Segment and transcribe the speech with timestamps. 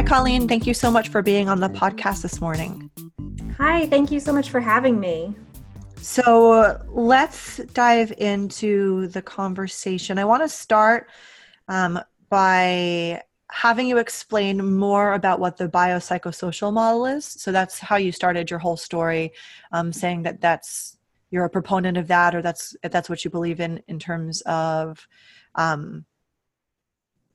[0.00, 0.48] Hi, Colleen.
[0.48, 2.90] Thank you so much for being on the podcast this morning.
[3.58, 5.34] Hi, thank you so much for having me.
[5.96, 10.18] So let's dive into the conversation.
[10.18, 11.10] I want to start
[11.68, 12.00] um,
[12.30, 17.26] by having you explain more about what the biopsychosocial model is.
[17.26, 19.32] So that's how you started your whole story,
[19.70, 20.96] um, saying that that's
[21.30, 25.06] you're a proponent of that, or that's that's what you believe in in terms of
[25.56, 26.06] um,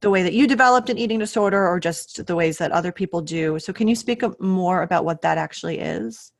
[0.02, 3.22] the way that you developed an eating disorder, or just the ways that other people
[3.22, 3.60] do.
[3.60, 6.32] So can you speak more about what that actually is?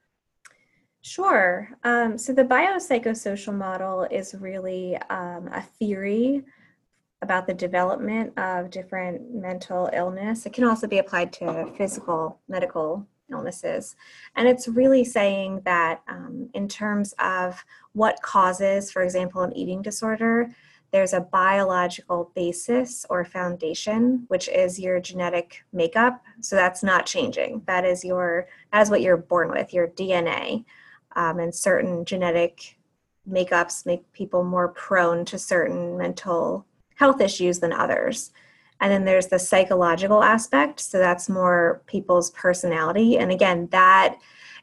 [1.02, 1.70] Sure.
[1.84, 6.44] Um, so the biopsychosocial model is really um, a theory
[7.22, 10.46] about the development of different mental illness.
[10.46, 13.96] It can also be applied to physical medical illnesses.
[14.36, 19.82] And it's really saying that um, in terms of what causes, for example, an eating
[19.82, 20.54] disorder,
[20.96, 26.24] there's a biological basis or foundation, which is your genetic makeup.
[26.40, 27.64] So that's not changing.
[27.68, 30.64] That is your, as what you're born with, your DNA.
[31.18, 32.78] Um, and certain genetic
[33.30, 38.32] makeups make people more prone to certain mental health issues than others.
[38.80, 40.80] And then there's the psychological aspect.
[40.80, 43.18] So that's more people's personality.
[43.18, 44.16] And again, that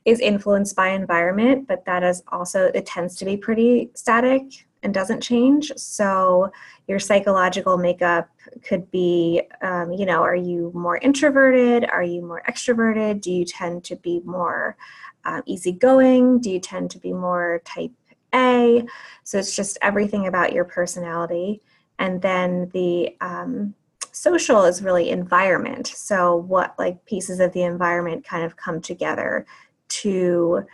[0.06, 4.92] is influenced by environment, but that is also, it tends to be pretty static and
[4.92, 5.72] doesn't change.
[5.77, 6.50] So
[6.88, 8.28] your psychological makeup
[8.62, 11.88] could be, um, you know, are you more introverted?
[11.88, 13.20] Are you more extroverted?
[13.20, 14.77] Do you tend to be more
[15.25, 16.41] um, easygoing?
[16.41, 17.92] Do you tend to be more type
[18.34, 18.84] A?
[19.25, 21.62] So it's just everything about your personality
[21.98, 23.75] and then the um,
[24.10, 29.47] social is really environment so what like pieces of the environment kind of come together
[29.88, 30.65] to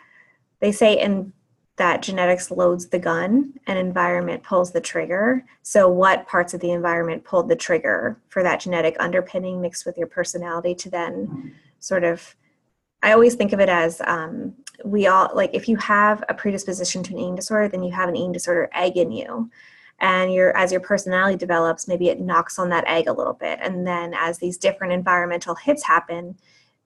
[0.61, 1.33] they say in
[1.79, 5.45] that genetics loads the gun and environment pulls the trigger.
[5.63, 9.97] So what parts of the environment pulled the trigger for that genetic underpinning mixed with
[9.97, 12.35] your personality to then sort of
[13.03, 17.03] i always think of it as um, we all like if you have a predisposition
[17.03, 19.51] to an eating disorder then you have an eating disorder egg in you.
[20.01, 23.59] And your as your personality develops maybe it knocks on that egg a little bit.
[23.61, 26.37] And then as these different environmental hits happen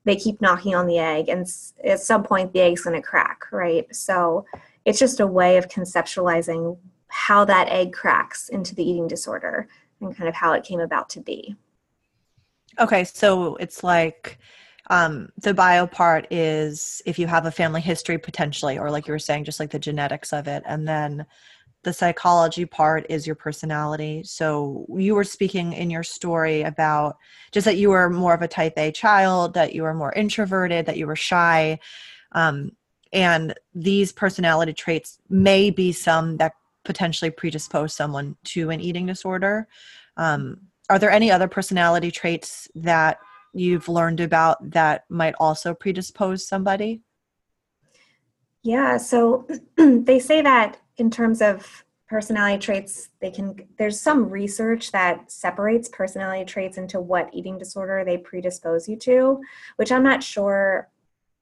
[0.05, 1.47] they keep knocking on the egg and
[1.85, 3.95] at some point the egg's going to crack right?
[3.95, 4.45] So
[4.84, 6.78] it's just a way of conceptualizing
[7.09, 9.69] how that egg cracks into the eating disorder
[10.00, 11.54] and kind of how it came about to be
[12.78, 14.38] okay so it's like
[14.91, 19.12] um, the bio part is if you have a family history potentially or like you
[19.12, 21.25] were saying just like the genetics of it and then
[21.84, 24.22] the psychology part is your personality.
[24.25, 27.16] So you were speaking in your story about
[27.50, 30.87] just that you were more of a type A child, that you were more introverted,
[30.87, 31.81] that you were shy.
[32.32, 32.70] Um,
[33.12, 36.53] and these personality traits may be some that
[36.84, 39.69] potentially predispose someone to an eating disorder.
[40.17, 43.19] Um, are there any other personality traits that
[43.53, 47.03] you've learned about that might also predispose somebody?
[48.62, 49.47] Yeah, so
[49.77, 55.89] they say that in terms of personality traits they can there's some research that separates
[55.89, 59.41] personality traits into what eating disorder they predispose you to
[59.77, 60.91] which i'm not sure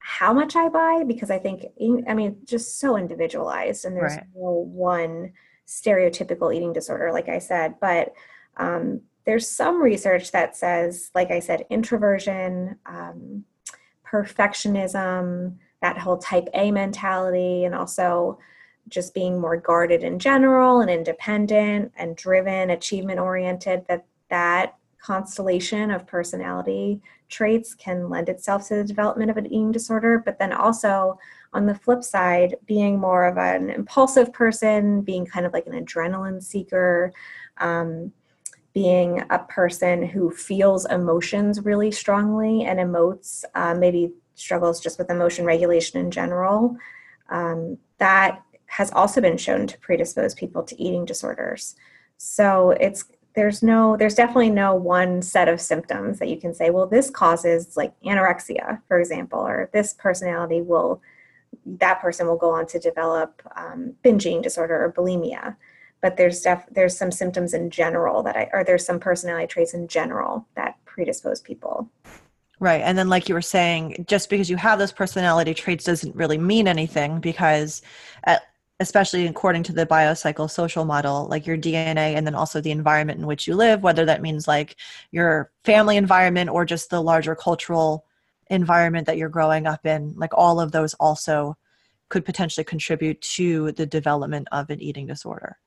[0.03, 1.65] how much i buy because i think
[2.07, 4.25] i mean just so individualized and there's right.
[4.35, 5.31] no one
[5.67, 8.13] stereotypical eating disorder like i said but
[8.57, 13.45] um, there's some research that says like i said introversion um,
[14.05, 18.37] perfectionism that whole type a mentality and also
[18.87, 25.91] just being more guarded in general and independent and driven, achievement oriented, that that constellation
[25.91, 30.21] of personality traits can lend itself to the development of an eating disorder.
[30.23, 31.17] But then also
[31.53, 35.85] on the flip side, being more of an impulsive person, being kind of like an
[35.85, 37.11] adrenaline seeker,
[37.57, 38.11] um,
[38.73, 45.09] being a person who feels emotions really strongly and emotes, uh, maybe struggles just with
[45.09, 46.77] emotion regulation in general.
[47.29, 51.75] Um, that has also been shown to predispose people to eating disorders.
[52.17, 53.03] So it's
[53.33, 57.09] there's no there's definitely no one set of symptoms that you can say well this
[57.09, 61.01] causes like anorexia for example or this personality will
[61.65, 65.55] that person will go on to develop um, binge eating disorder or bulimia
[66.01, 69.73] but there's def- there's some symptoms in general that I or there's some personality traits
[69.73, 71.89] in general that predispose people
[72.61, 72.81] Right.
[72.81, 76.37] And then, like you were saying, just because you have those personality traits doesn't really
[76.37, 77.81] mean anything because,
[78.25, 78.43] at,
[78.81, 83.27] especially according to the biopsychosocial model, like your DNA and then also the environment in
[83.27, 84.75] which you live, whether that means like
[85.11, 88.05] your family environment or just the larger cultural
[88.49, 91.55] environment that you're growing up in, like all of those also
[92.09, 95.57] could potentially contribute to the development of an eating disorder.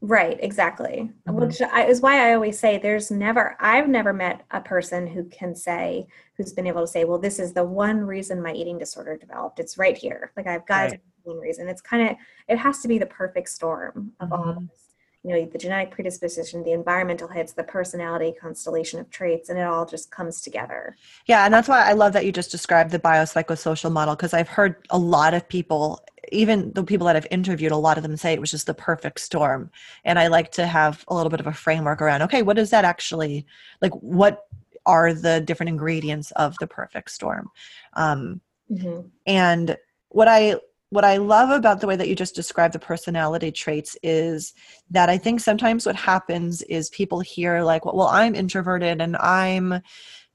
[0.00, 1.12] Right, exactly.
[1.28, 1.38] Mm-hmm.
[1.38, 5.54] Which is why I always say there's never, I've never met a person who can
[5.54, 6.06] say,
[6.38, 9.60] who's been able to say, well, this is the one reason my eating disorder developed.
[9.60, 10.32] It's right here.
[10.38, 11.00] Like I've got right.
[11.24, 11.68] One reason.
[11.68, 12.16] It's kind of,
[12.48, 14.42] it has to be the perfect storm of mm-hmm.
[14.42, 14.86] all of this.
[15.22, 19.66] You know, the genetic predisposition, the environmental hits, the personality constellation of traits, and it
[19.66, 20.96] all just comes together.
[21.26, 24.48] Yeah, and that's why I love that you just described the biopsychosocial model because I've
[24.48, 26.02] heard a lot of people
[26.32, 28.74] even the people that I've interviewed, a lot of them say it was just the
[28.74, 29.70] perfect storm.
[30.04, 32.70] And I like to have a little bit of a framework around, okay, what is
[32.70, 33.46] that actually
[33.80, 33.92] like?
[33.94, 34.46] What
[34.86, 37.50] are the different ingredients of the perfect storm?
[37.94, 38.40] Um,
[38.70, 39.08] mm-hmm.
[39.26, 39.76] And
[40.08, 40.56] what I
[40.90, 44.52] what I love about the way that you just described the personality traits is
[44.90, 49.16] that I think sometimes what happens is people hear like, well, well I'm introverted and
[49.16, 49.80] I'm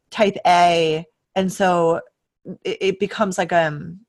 [0.09, 1.05] type A,
[1.35, 2.01] and so
[2.63, 3.99] it, it becomes like um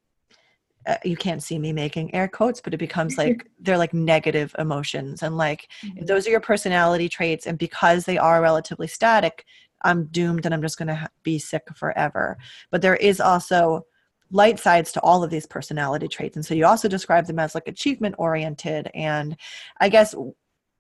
[0.87, 4.55] uh, you can't see me making air quotes but it becomes like they're like negative
[4.59, 5.99] emotions and like mm-hmm.
[5.99, 9.45] if those are your personality traits and because they are relatively static
[9.83, 12.39] i'm doomed and i'm just going to be sick forever
[12.71, 13.85] but there is also
[14.31, 16.37] light sides to all of these personality traits.
[16.37, 19.37] And so you also describe them as like achievement oriented and
[19.81, 20.15] i guess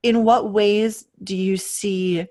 [0.02, 2.26] in what ways do you see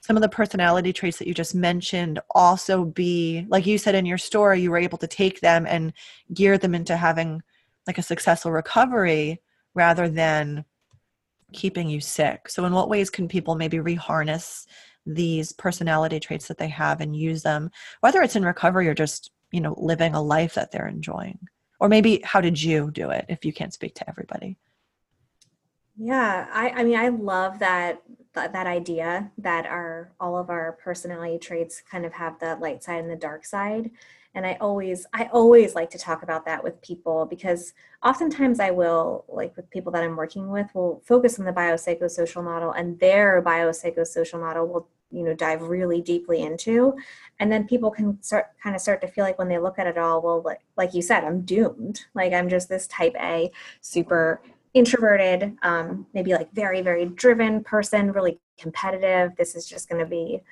[0.00, 4.06] some of the personality traits that you just mentioned also be like you said in
[4.06, 5.92] your story you were able to take them and
[6.32, 7.42] gear them into having
[7.86, 9.40] like a successful recovery
[9.74, 10.64] rather than
[11.52, 12.48] keeping you sick?
[12.48, 14.66] So in what ways can people maybe reharness
[15.06, 17.70] these personality traits that they have and use them
[18.00, 21.38] whether it's in recovery or just you know living a life that they're enjoying?
[21.78, 24.56] Or maybe how did you do it if you can't speak to everybody?
[25.96, 28.02] Yeah i i mean i love that
[28.34, 33.00] that idea that our all of our personality traits kind of have the light side
[33.00, 33.90] and the dark side.
[34.34, 37.72] And i always i always like to talk about that with people because
[38.04, 42.44] oftentimes i will like with people that i'm working with will focus on the biopsychosocial
[42.44, 46.94] model and their biopsychosocial model will you know dive really deeply into
[47.38, 49.86] and then people can start kind of start to feel like when they look at
[49.86, 53.50] it all well like, like you said i'm doomed like i'm just this type a
[53.80, 54.40] super
[54.76, 59.34] introverted, um, maybe like very, very driven person, really competitive.
[59.36, 60.42] This is just going to be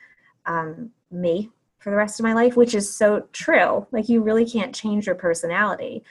[0.46, 3.86] um, me for the rest of my life, which is so true.
[3.92, 6.02] Like, you really can't change your personality.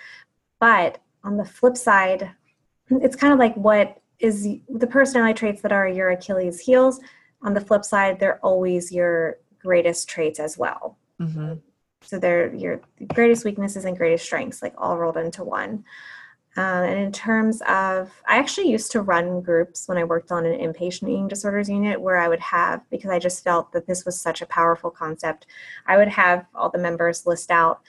[0.60, 2.30] But on the flip side,
[2.92, 7.00] it's kind of like what is the personality traits that are your Achilles' heels.
[7.44, 10.98] On the flip side, they're always your greatest traits as well.
[11.22, 11.56] Mm-hmm.
[12.01, 12.81] So they're your
[13.13, 15.86] greatest weaknesses and greatest strengths, like all rolled into one.
[16.56, 20.45] Um, and in terms of, I actually used to run groups when I worked on
[20.45, 24.06] an inpatient eating disorders unit where I would have, because I just felt that this
[24.06, 25.48] was such a powerful concept,
[25.88, 27.81] I would have all the members list out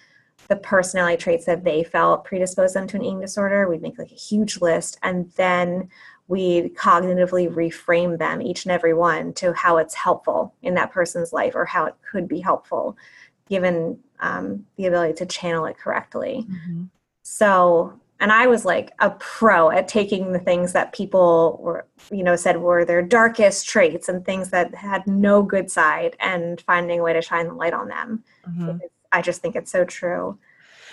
[0.48, 3.68] the personality traits that they felt predisposed them to an eating disorder.
[3.68, 5.90] We'd make like a huge list and then
[6.28, 11.32] we'd cognitively reframe them, each and every one, to how it's helpful in that person's
[11.32, 12.96] life or how it could be helpful
[13.48, 16.46] given um, the ability to channel it correctly.
[16.48, 16.84] Mm-hmm.
[17.22, 22.22] So and i was like a pro at taking the things that people were you
[22.22, 27.00] know said were their darkest traits and things that had no good side and finding
[27.00, 28.78] a way to shine the light on them mm-hmm.
[29.12, 30.38] i just think it's so true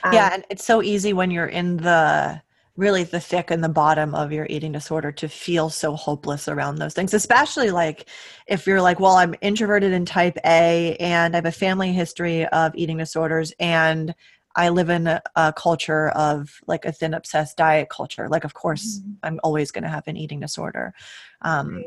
[0.03, 2.41] um, yeah and it's so easy when you're in the
[2.77, 6.75] really the thick and the bottom of your eating disorder to feel so hopeless around
[6.75, 8.07] those things especially like
[8.47, 12.45] if you're like well i'm introverted in type a and i have a family history
[12.47, 14.15] of eating disorders and
[14.55, 18.27] I live in a, a, culture of like a thin obsessed diet culture.
[18.27, 19.11] Like, of course, mm-hmm.
[19.23, 20.93] I'm always going to have an eating disorder.
[21.41, 21.85] Um, right.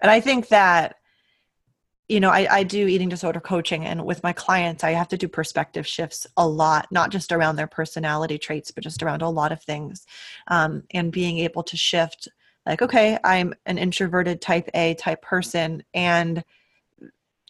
[0.00, 0.96] And I think that,
[2.08, 5.16] you know, I, I do eating disorder coaching, and with my clients, I have to
[5.16, 9.28] do perspective shifts a lot, not just around their personality traits, but just around a
[9.28, 10.06] lot of things.
[10.48, 12.28] Um, and being able to shift,
[12.64, 16.44] like, okay, I'm an introverted type A type person, and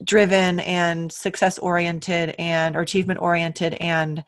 [0.04, 4.22] driven and success oriented and or achievement oriented and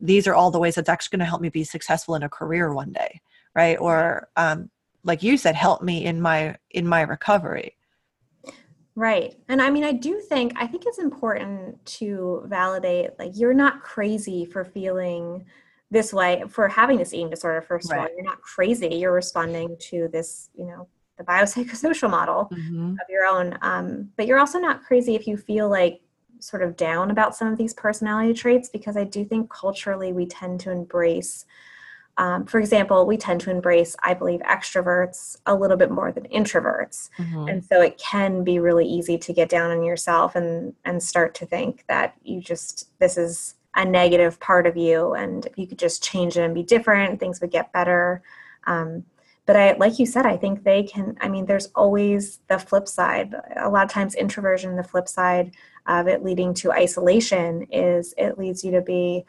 [0.00, 2.28] these are all the ways that's actually going to help me be successful in a
[2.28, 3.20] career one day
[3.54, 4.70] right or um,
[5.02, 7.74] like you said help me in my in my recovery
[8.96, 13.54] right and i mean i do think i think it's important to validate like you're
[13.54, 15.44] not crazy for feeling
[15.90, 17.98] this way for having this eating disorder first right.
[17.98, 20.86] of all you're not crazy you're responding to this you know
[21.18, 22.92] the biopsychosocial model mm-hmm.
[22.92, 26.00] of your own um, but you're also not crazy if you feel like
[26.44, 30.26] sort of down about some of these personality traits because I do think culturally we
[30.26, 31.46] tend to embrace,
[32.16, 36.24] um, for example, we tend to embrace, I believe, extroverts a little bit more than
[36.24, 37.10] introverts.
[37.18, 37.48] Mm-hmm.
[37.48, 41.34] And so it can be really easy to get down on yourself and, and start
[41.36, 45.14] to think that you just, this is a negative part of you.
[45.14, 48.22] And if you could just change it and be different, things would get better.
[48.66, 49.04] Um,
[49.46, 51.18] but I, like you said, I think they can.
[51.20, 53.34] I mean, there's always the flip side.
[53.56, 55.52] A lot of times, introversion, the flip side
[55.86, 59.26] of it leading to isolation is it leads you to be,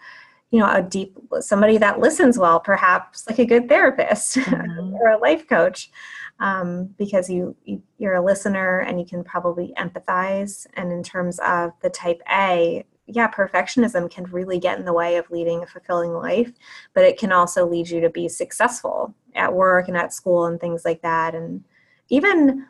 [0.51, 4.93] you know, a deep somebody that listens well, perhaps like a good therapist mm-hmm.
[4.93, 5.91] or a life coach,
[6.39, 10.67] um, because you, you you're a listener and you can probably empathize.
[10.75, 15.17] And in terms of the type A, yeah, perfectionism can really get in the way
[15.17, 16.51] of leading a fulfilling life,
[16.93, 20.59] but it can also lead you to be successful at work and at school and
[20.59, 21.35] things like that.
[21.35, 21.63] And
[22.09, 22.65] even,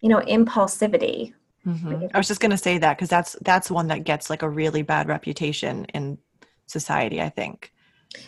[0.00, 1.32] you know, impulsivity.
[1.66, 2.06] Mm-hmm.
[2.12, 4.50] I was just going to say that because that's that's one that gets like a
[4.50, 6.18] really bad reputation in
[6.66, 7.20] society.
[7.20, 7.72] I think.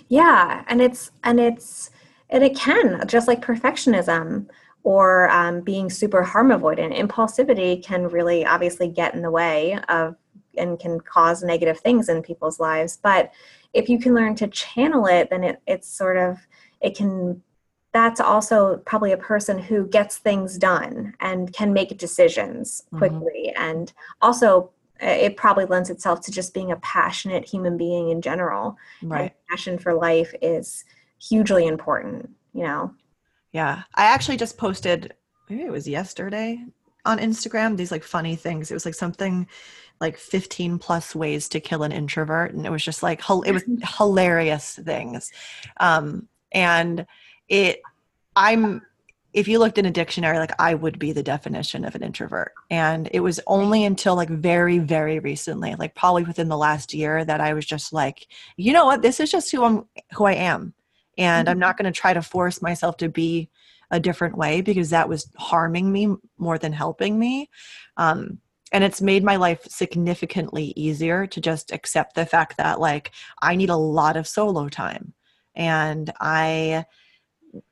[0.08, 1.90] Yeah, and it's and it's
[2.30, 4.46] and it can just like perfectionism
[4.82, 6.98] or um, being super harm avoidant.
[6.98, 10.16] Impulsivity can really obviously get in the way of
[10.56, 13.32] and can cause negative things in people's lives but
[13.72, 16.38] if you can learn to channel it then it, it's sort of
[16.80, 17.42] it can
[17.92, 22.98] that's also probably a person who gets things done and can make decisions mm-hmm.
[22.98, 23.62] quickly mm-hmm.
[23.62, 24.70] and also
[25.00, 28.76] it probably lends itself to just being a passionate human being in general.
[29.02, 29.22] Right.
[29.22, 30.84] and passion for life is
[31.18, 32.94] hugely important you know?
[33.52, 33.82] Yeah.
[33.94, 35.12] I actually just posted
[35.50, 36.64] maybe it was yesterday
[37.04, 38.70] on instagram these like funny things.
[38.70, 39.46] It was like something
[40.00, 42.54] like 15 plus ways to kill an introvert.
[42.54, 43.64] And it was just like it was
[43.98, 45.30] hilarious things.
[45.76, 47.06] Um and
[47.48, 47.82] it
[48.36, 48.80] i'm
[49.34, 52.52] if you looked in a dictionary like i would be the definition of an introvert.
[52.70, 57.24] And it was only until like very very recently like probably within the last year
[57.24, 58.26] that i was just like
[58.56, 59.02] you know what?
[59.02, 60.72] This is just who i'm who i am.
[61.18, 61.52] And mm-hmm.
[61.52, 63.50] i'm not going to try to force myself to be
[63.90, 67.50] a different way because that was harming me more than helping me.
[67.96, 68.38] Um,
[68.72, 73.10] and it's made my life significantly easier to just accept the fact that like
[73.42, 75.12] i need a lot of solo time.
[75.56, 76.84] And i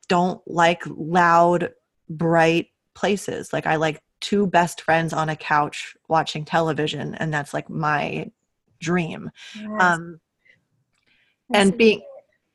[0.08, 1.70] don't like loud
[2.08, 7.54] bright places like i like two best friends on a couch watching television and that's
[7.54, 8.30] like my
[8.80, 9.68] dream yes.
[9.80, 10.20] um
[11.52, 12.00] and being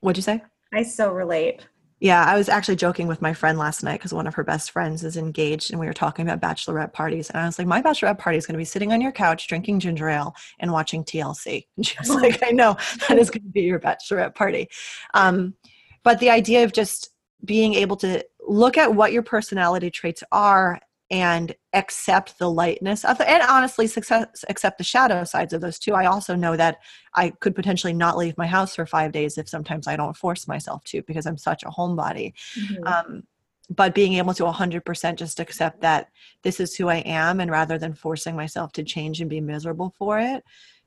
[0.01, 0.41] what'd you say
[0.73, 1.65] i so relate
[1.99, 4.69] yeah, I was actually joking with my friend last night because one of her best
[4.69, 7.29] friends is engaged and we were talking about bachelorette parties.
[7.31, 9.47] And I was like, My bachelorette party is going to be sitting on your couch,
[9.47, 11.65] drinking ginger ale, and watching TLC.
[11.77, 14.69] And she was like, I know that is going to be your bachelorette party.
[15.15, 15.55] Um,
[16.03, 17.09] but the idea of just
[17.45, 20.79] being able to look at what your personality traits are
[21.09, 25.79] and accept the lightness of the, and honestly success, accept the shadow sides of those
[25.79, 25.93] too.
[25.93, 26.79] I also know that
[27.15, 30.47] I could potentially not leave my house for five days if sometimes I don't force
[30.47, 32.33] myself to because I'm such a homebody.
[32.59, 32.83] Mm-hmm.
[32.85, 33.23] Um,
[33.69, 36.09] but being able to 100% just accept that
[36.43, 39.93] this is who I am and rather than forcing myself to change and be miserable
[39.97, 40.43] for it,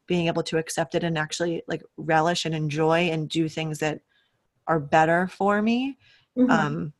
[0.07, 4.01] being able to accept it and actually like relish and enjoy and do things that
[4.67, 5.99] are better for me.
[6.39, 6.51] Mm-hmm.
[6.51, 6.93] Um,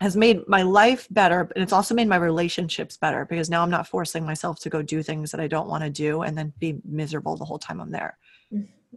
[0.00, 3.70] has made my life better and it's also made my relationships better because now i'm
[3.70, 6.52] not forcing myself to go do things that i don't want to do and then
[6.58, 8.18] be miserable the whole time i'm there.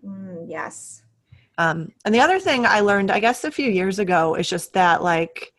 [0.06, 1.04] Mm, yes.
[1.58, 4.74] Um, and the other thing i learned i guess a few years ago is just
[4.74, 5.54] that like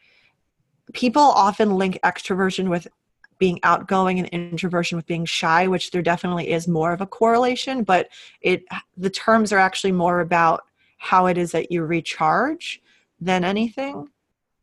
[0.92, 2.86] people often link extroversion with
[3.38, 7.82] being outgoing and introversion with being shy which there definitely is more of a correlation
[7.82, 8.08] but
[8.42, 8.64] it
[8.96, 10.64] the terms are actually more about
[10.98, 12.82] how it is that you recharge
[13.20, 14.08] than anything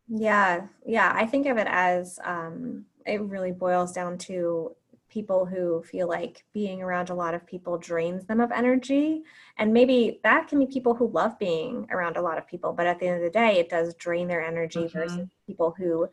[0.07, 1.11] yeah, yeah.
[1.13, 4.75] I think of it as um, it really boils down to
[5.09, 9.23] people who feel like being around a lot of people drains them of energy.
[9.57, 12.87] And maybe that can be people who love being around a lot of people, but
[12.87, 14.97] at the end of the day, it does drain their energy mm-hmm.
[14.97, 16.07] versus people who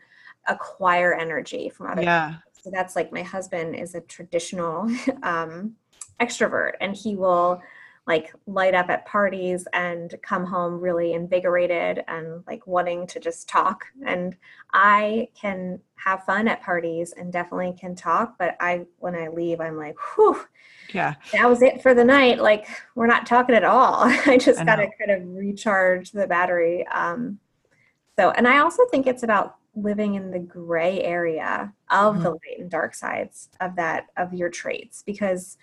[0.48, 2.28] acquire energy from other yeah.
[2.28, 2.42] people.
[2.62, 4.88] So that's like my husband is a traditional
[5.22, 5.74] um,
[6.20, 7.60] extrovert and he will
[8.06, 13.48] like light up at parties and come home really invigorated and like wanting to just
[13.48, 13.84] talk.
[14.06, 14.36] And
[14.72, 19.60] i can have fun at parties and definitely can talk but i when i leave
[19.60, 20.44] i'm like whew.
[20.92, 21.14] Yeah.
[21.32, 22.40] That was it for the night.
[22.40, 24.04] Like we're not talking at all.
[24.26, 27.38] I just got to kind of recharge the battery um
[28.16, 32.22] so and i also think it's about living in the gray area of mm-hmm.
[32.22, 35.56] the light and dark sides of that of your traits because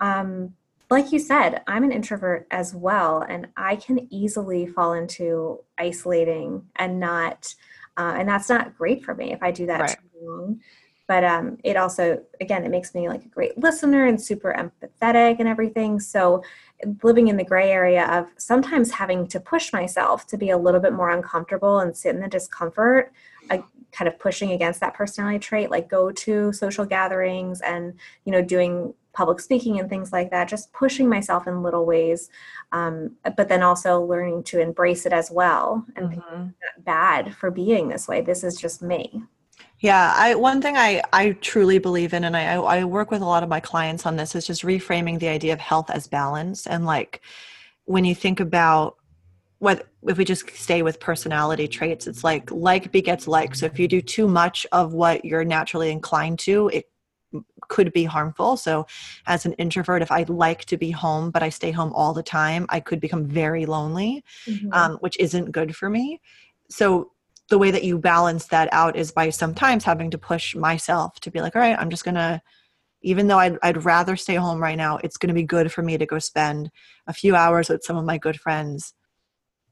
[0.00, 0.52] um
[0.90, 6.62] like you said, I'm an introvert as well, and I can easily fall into isolating
[6.76, 7.54] and not,
[7.96, 9.90] uh, and that's not great for me if I do that right.
[9.90, 10.60] too long.
[11.08, 15.36] But um, it also, again, it makes me like a great listener and super empathetic
[15.38, 16.00] and everything.
[16.00, 16.42] So
[17.02, 20.80] living in the gray area of sometimes having to push myself to be a little
[20.80, 23.12] bit more uncomfortable and sit in the discomfort,
[23.50, 23.62] I,
[23.92, 28.42] kind of pushing against that personality trait, like go to social gatherings and you know
[28.42, 32.28] doing public speaking and things like that, just pushing myself in little ways,
[32.72, 36.46] um, but then also learning to embrace it as well and mm-hmm.
[36.82, 38.20] bad for being this way.
[38.20, 39.22] This is just me.
[39.80, 43.26] Yeah, I one thing I I truly believe in, and I I work with a
[43.26, 46.66] lot of my clients on this is just reframing the idea of health as balance,
[46.66, 47.20] and like
[47.84, 48.96] when you think about
[49.58, 53.54] what if we just stay with personality traits, it's like like begets like.
[53.54, 56.86] So if you do too much of what you're naturally inclined to, it
[57.68, 58.56] could be harmful.
[58.56, 58.86] So,
[59.26, 62.22] as an introvert, if I like to be home, but I stay home all the
[62.22, 64.72] time, I could become very lonely, mm-hmm.
[64.72, 66.20] um, which isn't good for me.
[66.68, 67.12] So,
[67.48, 71.30] the way that you balance that out is by sometimes having to push myself to
[71.30, 72.42] be like, all right, I'm just going to,
[73.02, 75.80] even though I'd, I'd rather stay home right now, it's going to be good for
[75.80, 76.72] me to go spend
[77.06, 78.94] a few hours with some of my good friends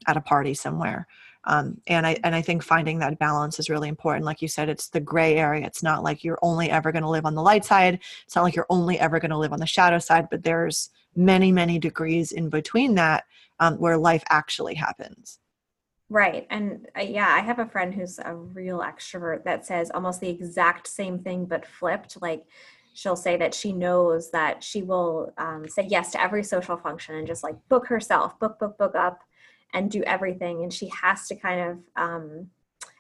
[0.07, 1.09] at a party somewhere
[1.47, 4.25] um, and i and i think finding that balance is really important.
[4.25, 5.67] Like you said it's the gray area.
[5.67, 8.01] It's not like you're only ever going to live on the light side.
[8.25, 10.91] It's not like you're only ever going to live on the shadow side but there's
[11.17, 13.25] many many degrees in between that
[13.61, 15.39] um, where life actually happens.
[16.11, 20.21] Right and uh, yeah i have a friend who's a real extrovert that says almost
[20.21, 22.21] the exact same thing but flipped.
[22.21, 22.45] Like
[22.95, 27.17] she'll say that she knows that she will um, say yes to every social function
[27.17, 29.21] and just like book herself book book book up
[29.73, 32.49] and do everything and she has to kind of um,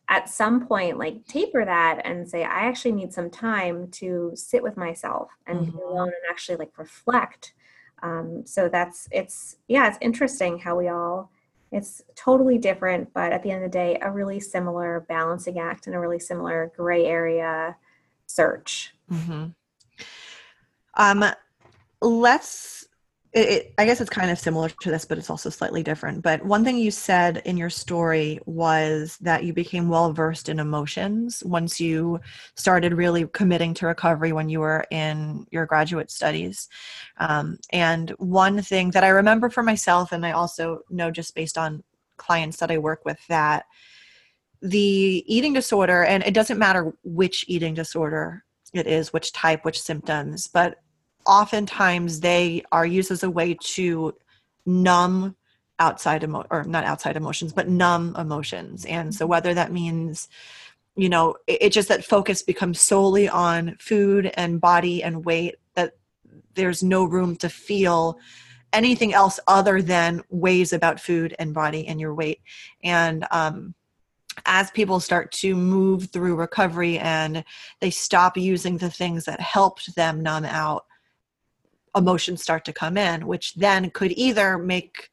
[0.08, 4.62] at some point like taper that and say i actually need some time to sit
[4.62, 5.76] with myself and mm-hmm.
[5.76, 7.54] be alone and actually like reflect
[8.02, 11.30] um, so that's it's yeah it's interesting how we all
[11.72, 15.86] it's totally different but at the end of the day a really similar balancing act
[15.86, 17.74] and a really similar gray area
[18.26, 19.46] search mm-hmm.
[20.96, 21.24] um
[22.02, 22.83] let's
[23.34, 26.22] it, it, I guess it's kind of similar to this, but it's also slightly different.
[26.22, 30.60] But one thing you said in your story was that you became well versed in
[30.60, 32.20] emotions once you
[32.54, 36.68] started really committing to recovery when you were in your graduate studies.
[37.18, 41.58] Um, and one thing that I remember for myself, and I also know just based
[41.58, 41.82] on
[42.16, 43.64] clients that I work with, that
[44.62, 49.80] the eating disorder, and it doesn't matter which eating disorder it is, which type, which
[49.80, 50.78] symptoms, but
[51.26, 54.14] oftentimes they are used as a way to
[54.66, 55.36] numb
[55.78, 58.84] outside emo- or not outside emotions but numb emotions.
[58.84, 60.28] And so whether that means
[60.96, 65.56] you know it, it, just that focus becomes solely on food and body and weight
[65.74, 65.94] that
[66.54, 68.18] there's no room to feel
[68.72, 72.40] anything else other than ways about food and body and your weight.
[72.82, 73.74] And um
[74.46, 77.44] as people start to move through recovery and
[77.80, 80.86] they stop using the things that helped them numb out
[81.94, 85.10] emotions start to come in, which then could either make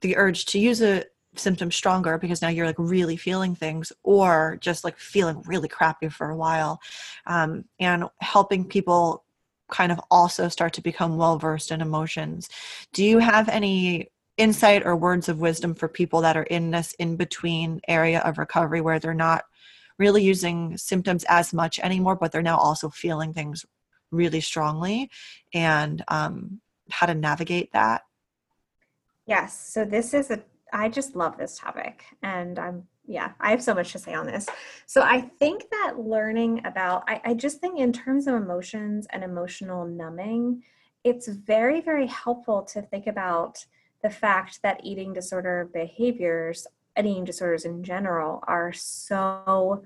[0.00, 1.04] the urge to use a
[1.34, 6.08] symptom stronger because now you're like really feeling things or just like feeling really crappy
[6.08, 6.80] for a while.
[7.26, 9.24] Um, and helping people
[9.70, 12.48] kind of also start to become well versed in emotions.
[12.92, 16.92] Do you have any insight or words of wisdom for people that are in this
[16.94, 19.44] in between area of recovery where they're not
[19.98, 23.66] really using symptoms as much anymore but they're now also feeling things
[24.12, 25.10] really strongly
[25.52, 28.02] and um, how to navigate that?
[29.26, 29.72] Yes.
[29.72, 33.74] So this is a, I just love this topic and I'm, yeah, I have so
[33.74, 34.48] much to say on this.
[34.86, 39.24] So I think that learning about, I, I just think in terms of emotions and
[39.24, 40.62] emotional numbing,
[41.02, 43.66] it's very, very helpful to think about
[44.02, 46.66] the fact that eating disorder behaviors
[46.98, 49.82] eating disorders in general are so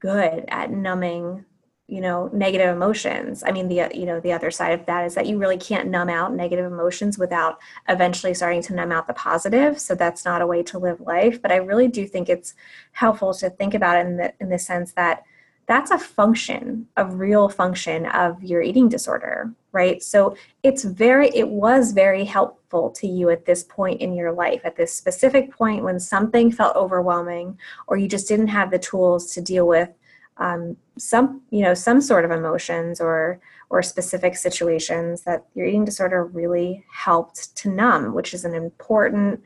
[0.00, 1.44] good at numbing
[1.88, 3.42] you know negative emotions.
[3.44, 5.88] I mean the you know the other side of that is that you really can't
[5.88, 9.80] numb out negative emotions without eventually starting to numb out the positive.
[9.80, 11.40] So that's not a way to live life.
[11.42, 12.54] But i really do think it's
[12.92, 15.24] helpful to think about it in the in the sense that
[15.66, 20.02] that's a function a real function of your eating disorder right?
[20.02, 24.60] So it's very it was very helpful to you at this point in your life
[24.64, 29.32] at this specific point when something felt overwhelming or you just didn't have the tools
[29.34, 29.90] to deal with
[30.38, 35.84] um, some you know some sort of emotions or or specific situations that your eating
[35.84, 39.40] disorder really helped to numb which is an important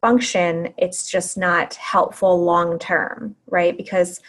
[0.00, 0.74] function.
[0.78, 3.76] It's just not helpful long term right?
[3.76, 4.20] Because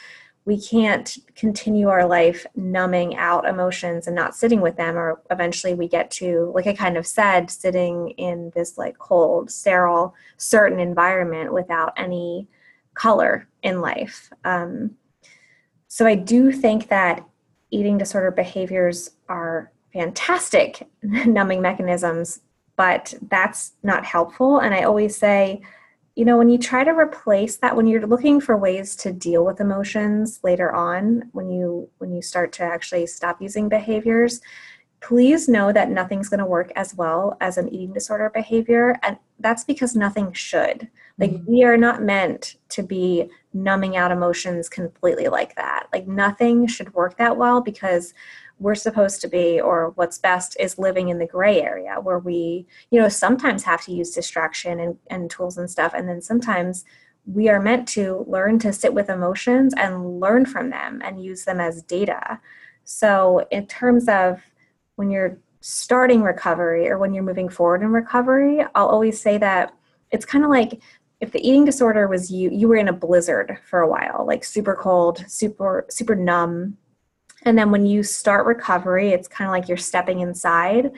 [0.45, 5.73] we can't continue our life numbing out emotions and not sitting with them or eventually
[5.73, 10.81] we get to like i kind of said sitting in this like cold sterile certain
[10.81, 12.45] environment without any
[12.93, 14.31] color in life.
[14.43, 14.91] Um,
[15.93, 17.23] so I do think that
[17.69, 22.39] eating disorder behaviors are fantastic numbing mechanisms,
[22.77, 24.57] but that's not helpful.
[24.57, 25.61] And I always say,
[26.15, 29.45] you know, when you try to replace that, when you're looking for ways to deal
[29.45, 34.41] with emotions later on, when you when you start to actually stop using behaviors,
[34.99, 38.97] please know that nothing's going to work as well as an eating disorder behavior.
[39.03, 40.89] And that's because nothing should.
[41.19, 41.51] Like, mm-hmm.
[41.51, 45.87] we are not meant to be numbing out emotions completely like that.
[45.93, 48.13] Like, nothing should work that well because
[48.59, 52.65] we're supposed to be, or what's best is living in the gray area where we,
[52.89, 55.93] you know, sometimes have to use distraction and, and tools and stuff.
[55.93, 56.85] And then sometimes
[57.25, 61.45] we are meant to learn to sit with emotions and learn from them and use
[61.45, 62.39] them as data.
[62.85, 64.41] So, in terms of
[64.95, 69.73] when you're starting recovery or when you're moving forward in recovery, I'll always say that
[70.11, 70.81] it's kind of like
[71.21, 74.43] if the eating disorder was you, you were in a blizzard for a while, like
[74.43, 76.77] super cold, super, super numb.
[77.43, 80.91] And then when you start recovery, it's kind of like you're stepping inside,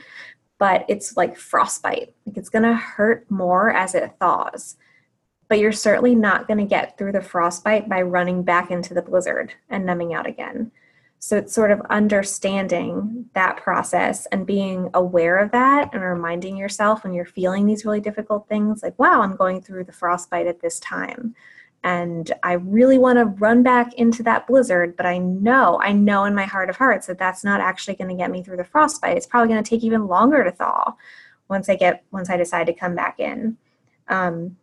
[0.57, 2.15] but it's like frostbite.
[2.25, 4.77] Like it's going to hurt more as it thaws
[5.47, 9.01] but you're certainly not going to get through the frostbite by running back into the
[9.01, 10.71] blizzard and numbing out again.
[11.25, 17.03] So it's sort of understanding that process and being aware of that and reminding yourself
[17.03, 20.61] when you're feeling these really difficult things like, wow, I'm going through the frostbite at
[20.61, 21.33] this time.
[21.83, 26.25] And I really want to run back into that blizzard, but I know, I know
[26.25, 28.63] in my heart of hearts that that's not actually going to get me through the
[28.63, 29.17] frostbite.
[29.17, 30.93] It's probably going to take even longer to thaw
[31.49, 33.57] once I get, once I decide to come back in.
[34.09, 34.57] Um,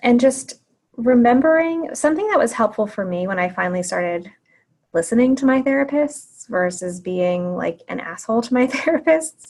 [0.00, 0.62] and just
[0.96, 4.32] remembering something that was helpful for me when I finally started
[4.92, 9.48] listening to my therapists versus being like an asshole to my therapists.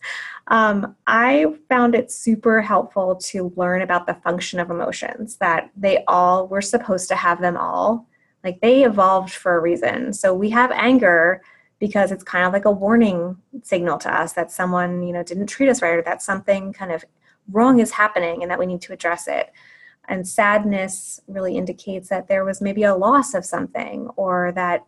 [0.49, 6.05] Um, I found it super helpful to learn about the function of emotions, that they
[6.07, 8.07] all, we're supposed to have them all.
[8.44, 10.12] Like they evolved for a reason.
[10.12, 11.42] So we have anger
[11.79, 15.46] because it's kind of like a warning signal to us that someone, you know, didn't
[15.46, 17.05] treat us right or that something kind of
[17.51, 19.53] wrong is happening and that we need to address it
[20.09, 24.85] and sadness really indicates that there was maybe a loss of something or that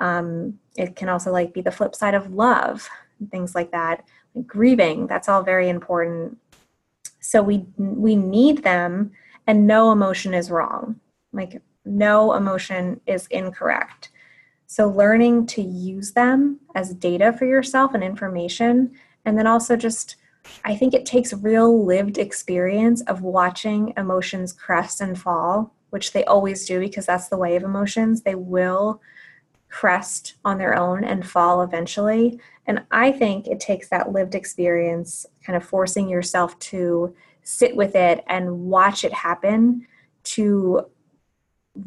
[0.00, 2.88] um, it can also like be the flip side of love
[3.30, 4.04] things like that.
[4.34, 6.38] Like grieving that's all very important.
[7.20, 9.12] So we we need them
[9.46, 11.00] and no emotion is wrong.
[11.32, 14.10] Like no emotion is incorrect.
[14.66, 18.92] So learning to use them as data for yourself and information
[19.24, 20.16] and then also just
[20.64, 26.24] I think it takes real lived experience of watching emotions crest and fall, which they
[26.24, 28.22] always do because that's the way of emotions.
[28.22, 29.02] They will
[29.70, 32.38] crest on their own and fall eventually.
[32.66, 37.94] And I think it takes that lived experience, kind of forcing yourself to sit with
[37.94, 39.86] it and watch it happen
[40.22, 40.86] to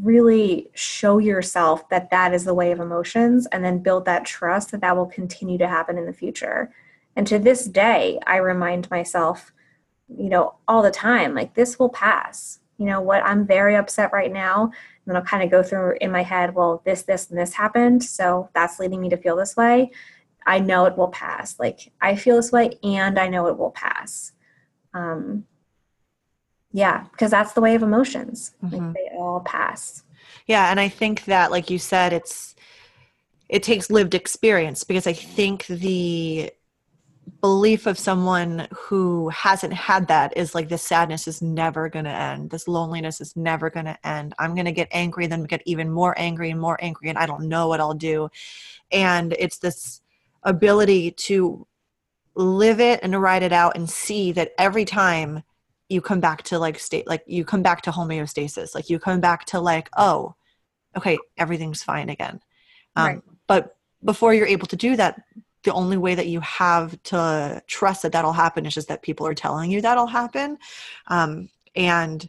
[0.02, 4.72] really show yourself that that is the way of emotions and then build that trust
[4.72, 6.72] that that will continue to happen in the future
[7.16, 9.54] and to this day, I remind myself,
[10.08, 12.60] you know, all the time, like this will pass.
[12.78, 13.24] You know what?
[13.24, 14.72] I'm very upset right now.
[15.06, 17.54] And then I'll kind of go through in my head, well, this, this, and this
[17.54, 18.04] happened.
[18.04, 19.92] So that's leading me to feel this way.
[20.46, 21.60] I know it will pass.
[21.60, 24.32] Like I feel this way and I know it will pass.
[24.94, 25.46] Um,
[26.72, 28.56] yeah, because that's the way of emotions.
[28.64, 28.76] Mm-hmm.
[28.76, 30.04] Like they all pass.
[30.48, 30.72] Yeah.
[30.72, 32.56] And I think that, like you said, it's,
[33.50, 36.52] it takes lived experience because I think the
[37.44, 42.10] belief of someone who hasn't had that is like this sadness is never going to
[42.10, 42.50] end.
[42.50, 44.34] This loneliness is never going to end.
[44.40, 47.26] I'm going to get angry then get even more angry and more angry and i
[47.26, 48.30] don't know what i'll do.
[48.94, 50.00] And it's this
[50.44, 51.68] ability to
[52.34, 55.44] live it and to write it out and see that every time
[55.90, 59.20] you come back to like state like you come back to homeostasis like you come
[59.20, 60.34] back to like oh
[60.96, 62.40] okay everything's fine again.
[62.96, 63.22] Um, right.
[63.48, 65.22] but before you're able to do that
[65.64, 69.26] the only way that you have to trust that that'll happen is just that people
[69.26, 70.58] are telling you that'll happen.
[71.08, 72.28] Um, and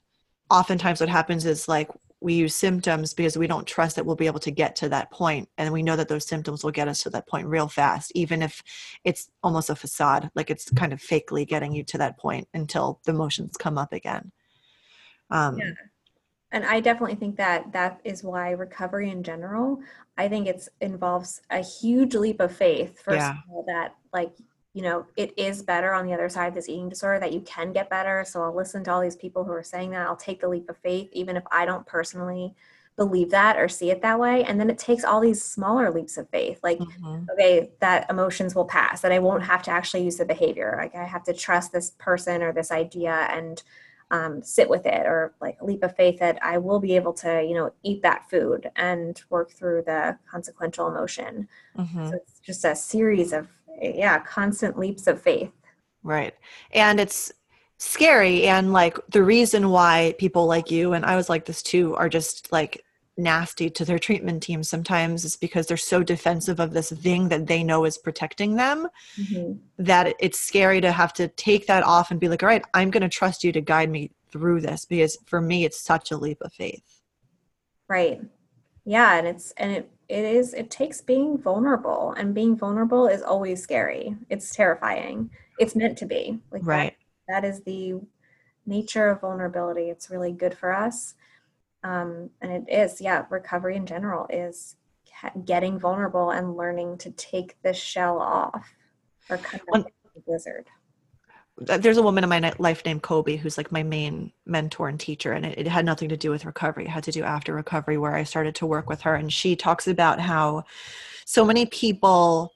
[0.51, 4.27] oftentimes what happens is like we use symptoms because we don't trust that we'll be
[4.27, 7.03] able to get to that point and we know that those symptoms will get us
[7.03, 8.63] to that point real fast even if
[9.05, 13.01] it's almost a facade like it's kind of fakely getting you to that point until
[13.05, 14.33] the emotions come up again.
[15.31, 15.73] Um, yeah
[16.55, 19.79] and i definitely think that that is why recovery in general
[20.17, 23.01] i think it's involves a huge leap of faith.
[23.01, 23.31] First yeah.
[23.31, 24.33] of all that like
[24.73, 27.41] you know it is better on the other side of this eating disorder that you
[27.41, 28.25] can get better.
[28.27, 30.07] So i'll listen to all these people who are saying that.
[30.07, 32.55] I'll take the leap of faith even if i don't personally
[32.97, 34.45] believe that or see it that way.
[34.45, 37.25] And then it takes all these smaller leaps of faith like mm-hmm.
[37.33, 40.77] okay that emotions will pass that i won't have to actually use the behavior.
[40.81, 43.63] Like i have to trust this person or this idea and
[44.11, 47.43] um, sit with it or like leap of faith that I will be able to,
[47.43, 51.49] you know, eat that food and work through the consequential emotion.
[51.77, 52.09] Mm-hmm.
[52.09, 53.49] So it's just a series of,
[53.81, 55.53] yeah, constant leaps of faith.
[56.03, 56.35] Right.
[56.73, 57.33] And it's
[57.79, 58.47] scary.
[58.47, 62.09] And like the reason why people like you, and I was like this too, are
[62.09, 62.85] just like
[63.17, 67.47] nasty to their treatment team sometimes it's because they're so defensive of this thing that
[67.47, 69.53] they know is protecting them mm-hmm.
[69.79, 72.91] that it's scary to have to take that off and be like all right i'm
[72.91, 76.17] going to trust you to guide me through this because for me it's such a
[76.17, 77.03] leap of faith.
[77.89, 78.21] Right.
[78.85, 83.23] Yeah and it's and it it is it takes being vulnerable and being vulnerable is
[83.23, 84.17] always scary.
[84.29, 85.31] It's terrifying.
[85.61, 86.41] It's meant to be.
[86.51, 86.97] Like right.
[87.29, 88.01] that, that is the
[88.67, 89.89] nature of vulnerability.
[89.89, 91.15] It's really good for us
[91.85, 94.77] um, and it is yeah recovery in general is
[95.45, 98.75] getting vulnerable and learning to take the shell off
[99.31, 100.67] or come out the blizzard
[101.57, 105.33] there's a woman in my life named Kobe who's like my main mentor and teacher,
[105.33, 106.85] and it, it, had nothing to do with recovery.
[106.85, 109.15] It had to do after recovery, where I started to work with her.
[109.15, 110.65] And she talks about how
[111.25, 112.54] so many people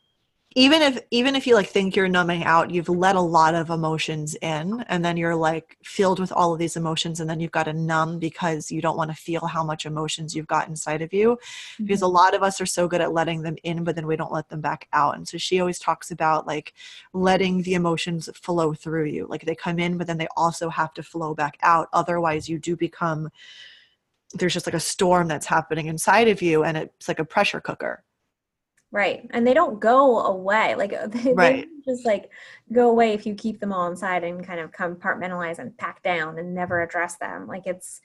[0.58, 3.70] even if even if you like think you're numbing out you've let a lot of
[3.70, 7.52] emotions in and then you're like filled with all of these emotions and then you've
[7.52, 11.00] got to numb because you don't want to feel how much emotions you've got inside
[11.00, 11.84] of you mm-hmm.
[11.84, 12.14] because a mm-hmm.
[12.14, 14.48] lot of us are so good at letting them in but then we don't let
[14.48, 16.74] them back out and so she always talks about like
[17.12, 20.92] letting the emotions flow through you like they come in but then they also have
[20.92, 23.30] to flow back out otherwise you do become
[24.34, 27.60] there's just like a storm that's happening inside of you and it's like a pressure
[27.60, 28.02] cooker
[28.90, 29.28] Right.
[29.30, 30.74] And they don't go away.
[30.74, 31.66] Like they, right.
[31.66, 32.30] they just like
[32.72, 36.38] go away if you keep them all inside and kind of compartmentalize and pack down
[36.38, 37.46] and never address them.
[37.46, 38.00] Like it's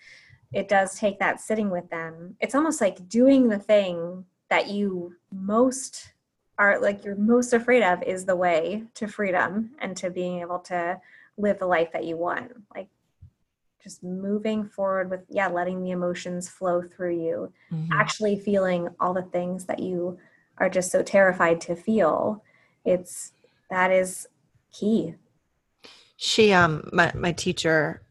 [0.52, 2.36] it does take that sitting with them.
[2.40, 6.12] It's almost like doing the thing that you most
[6.60, 10.60] are like you're most afraid of is the way to freedom and to being able
[10.60, 11.00] to
[11.38, 12.52] live the life that you want.
[12.76, 12.90] Like
[13.84, 17.92] just moving forward with yeah, letting the emotions flow through you, mm-hmm.
[17.92, 20.18] actually feeling all the things that you
[20.58, 22.44] are just so terrified to feel
[22.86, 23.34] it's
[23.70, 24.28] that is
[24.72, 25.16] key.
[26.18, 28.02] She um my, my teacher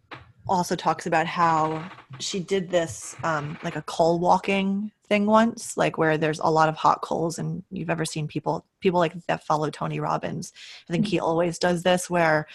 [0.48, 5.98] also talks about how she did this um like a coal walking thing once like
[5.98, 9.44] where there's a lot of hot coals and you've ever seen people people like that
[9.44, 10.52] follow tony robbins.
[10.88, 11.26] I think he mm-hmm.
[11.26, 12.46] always does this where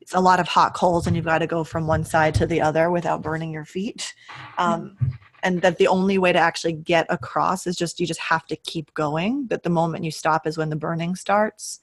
[0.00, 2.46] it's a lot of hot coals and you've got to go from one side to
[2.46, 4.14] the other without burning your feet.
[4.58, 4.96] Um,
[5.42, 8.56] and that the only way to actually get across is just you just have to
[8.56, 11.80] keep going that the moment you stop is when the burning starts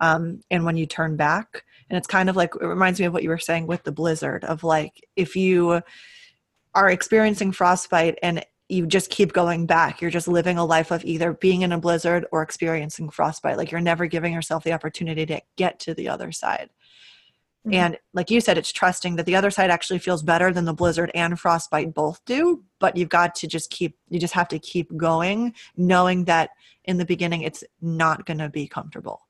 [0.00, 1.64] um, and when you turn back.
[1.88, 3.92] And it's kind of like it reminds me of what you were saying with the
[3.92, 5.82] blizzard of like if you
[6.74, 11.04] are experiencing frostbite and you just keep going back you're just living a life of
[11.04, 15.26] either being in a blizzard or experiencing frostbite like you're never giving yourself the opportunity
[15.26, 16.70] to get to the other side
[17.66, 17.74] Mm-hmm.
[17.74, 20.74] And like you said, it's trusting that the other side actually feels better than the
[20.74, 22.62] blizzard and frostbite both do.
[22.78, 26.50] But you've got to just keep, you just have to keep going, knowing that
[26.84, 29.22] in the beginning it's not going to be comfortable.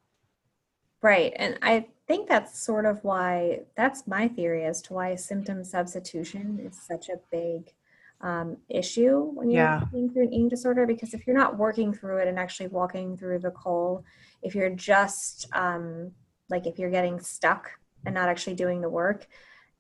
[1.01, 1.33] Right.
[1.37, 6.59] And I think that's sort of why, that's my theory as to why symptom substitution
[6.61, 7.73] is such a big
[8.20, 9.81] um, issue when you're yeah.
[9.81, 10.87] working through an eating disorder.
[10.87, 14.05] Because if you're not working through it and actually walking through the coal,
[14.42, 16.11] if you're just um,
[16.49, 17.70] like if you're getting stuck
[18.07, 19.27] and not actually doing the work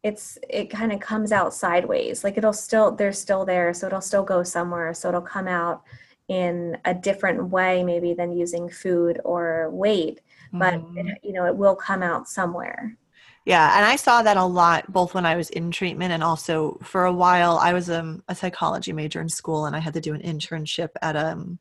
[0.04, 4.00] it's it kind of comes out sideways like it'll still they're still there so it'll
[4.00, 5.82] still go somewhere so it'll come out
[6.28, 10.20] in a different way maybe than using food or weight
[10.52, 11.08] but mm-hmm.
[11.08, 12.96] it, you know it will come out somewhere
[13.44, 16.78] yeah and i saw that a lot both when i was in treatment and also
[16.82, 20.00] for a while i was um, a psychology major in school and i had to
[20.00, 21.58] do an internship at a um,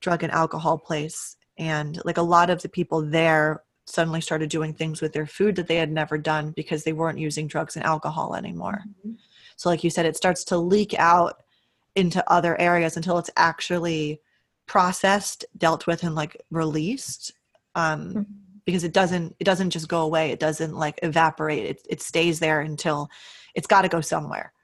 [0.00, 4.72] drug and alcohol place and like a lot of the people there suddenly started doing
[4.72, 7.84] things with their food that they had never done because they weren't using drugs and
[7.84, 8.82] alcohol anymore.
[8.88, 9.14] Mm-hmm.
[9.56, 11.42] So, like you said, it starts to leak out
[11.94, 14.20] into other areas until it's actually
[14.66, 17.32] processed, dealt with, and like released.
[17.74, 18.22] Um, mm-hmm.
[18.64, 20.30] Because it doesn't, it doesn't just go away.
[20.30, 21.66] It doesn't like evaporate.
[21.66, 23.10] It it stays there until
[23.54, 24.54] it's got to go somewhere.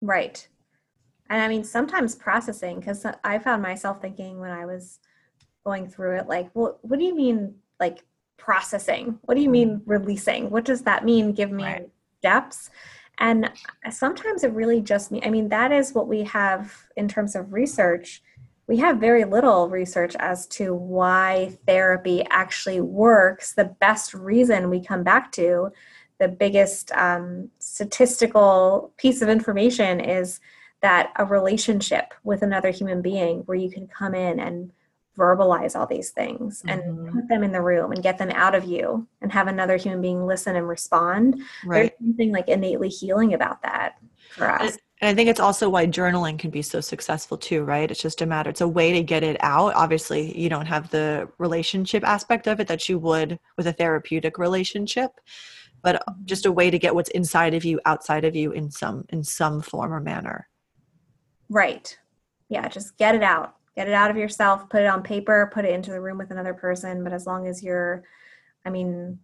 [0.00, 0.46] Right.
[1.28, 5.00] And I mean, sometimes processing, because I found myself thinking when I was
[5.64, 8.04] going through it, like, well, what do you mean, like
[8.42, 9.18] processing.
[9.22, 10.50] What do you mean releasing?
[10.50, 11.32] What does that mean?
[11.32, 11.88] Give me right.
[12.18, 12.70] steps.
[13.18, 13.50] And
[13.90, 17.52] sometimes it really just mean I mean that is what we have in terms of
[17.52, 18.20] research.
[18.66, 23.52] We have very little research as to why therapy actually works.
[23.52, 25.70] The best reason we come back to,
[26.18, 30.40] the biggest um, statistical piece of information is
[30.80, 34.72] that a relationship with another human being where you can come in and
[35.16, 37.18] verbalize all these things and mm-hmm.
[37.18, 40.00] put them in the room and get them out of you and have another human
[40.00, 41.42] being listen and respond.
[41.64, 41.92] Right.
[41.98, 43.96] There's something like innately healing about that
[44.30, 44.78] for us.
[45.00, 47.90] And I think it's also why journaling can be so successful too, right?
[47.90, 49.74] It's just a matter, it's a way to get it out.
[49.74, 54.38] Obviously, you don't have the relationship aspect of it that you would with a therapeutic
[54.38, 55.10] relationship,
[55.82, 56.24] but mm-hmm.
[56.24, 59.24] just a way to get what's inside of you outside of you in some in
[59.24, 60.48] some form or manner.
[61.48, 61.98] Right.
[62.48, 63.56] Yeah, just get it out.
[63.74, 66.30] Get it out of yourself, put it on paper, put it into the room with
[66.30, 67.02] another person.
[67.02, 68.04] But as long as you're,
[68.66, 69.18] I mean,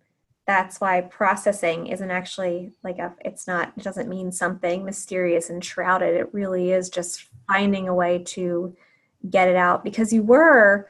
[0.46, 5.62] that's why processing isn't actually like a, it's not, it doesn't mean something mysterious and
[5.62, 6.14] shrouded.
[6.14, 8.74] It really is just finding a way to
[9.28, 10.88] get it out because you were,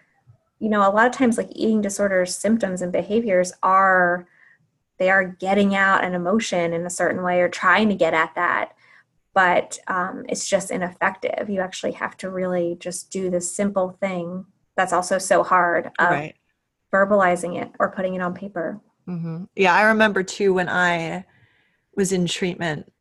[0.60, 4.28] you know, a lot of times like eating disorders, symptoms and behaviors are,
[4.98, 8.34] they are getting out an emotion in a certain way or trying to get at
[8.36, 8.74] that
[9.38, 11.48] but um, it's just ineffective.
[11.48, 14.44] You actually have to really just do this simple thing
[14.76, 16.34] that's also so hard of right.
[16.92, 18.80] verbalizing it or putting it on paper.
[19.08, 19.44] Mm-hmm.
[19.54, 21.24] Yeah, I remember too when I
[21.94, 22.92] was in treatment,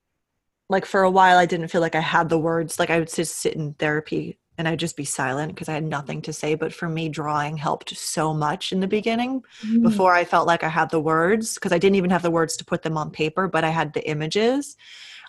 [0.69, 2.78] like for a while, I didn't feel like I had the words.
[2.78, 5.86] Like I would just sit in therapy and I'd just be silent because I had
[5.86, 6.54] nothing to say.
[6.54, 9.82] But for me, drawing helped so much in the beginning mm.
[9.82, 12.56] before I felt like I had the words because I didn't even have the words
[12.58, 14.78] to put them on paper, but I had the images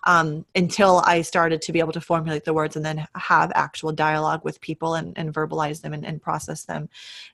[0.09, 3.93] um, until I started to be able to formulate the words and then have actual
[3.93, 6.89] dialogue with people and, and verbalize them and, and, process them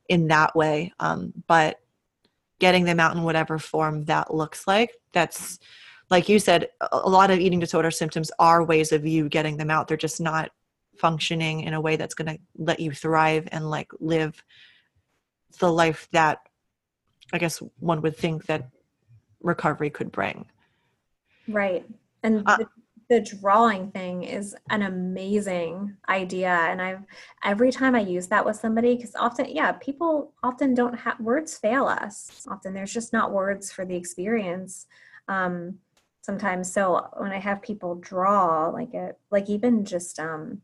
[0.08, 0.92] in that way.
[0.98, 1.78] Um, but
[2.58, 5.60] getting them out in whatever form that looks like, that's
[6.10, 9.70] like you said, a lot of eating disorder symptoms are ways of you getting them
[9.70, 9.86] out.
[9.86, 10.50] They're just not
[10.98, 14.42] functioning in a way that's going to let you thrive and like live
[15.60, 16.40] the life that
[17.32, 18.68] I guess one would think that
[19.44, 20.46] recovery could bring.
[21.46, 21.86] Right.
[22.24, 22.66] And uh, the,
[23.08, 26.48] the drawing thing is an amazing idea.
[26.48, 27.04] And I've
[27.44, 31.56] every time I use that with somebody, because often, yeah, people often don't have words
[31.56, 32.44] fail us.
[32.50, 34.86] Often there's just not words for the experience.
[35.28, 35.78] Um,
[36.24, 40.62] sometimes so when i have people draw like a like even just um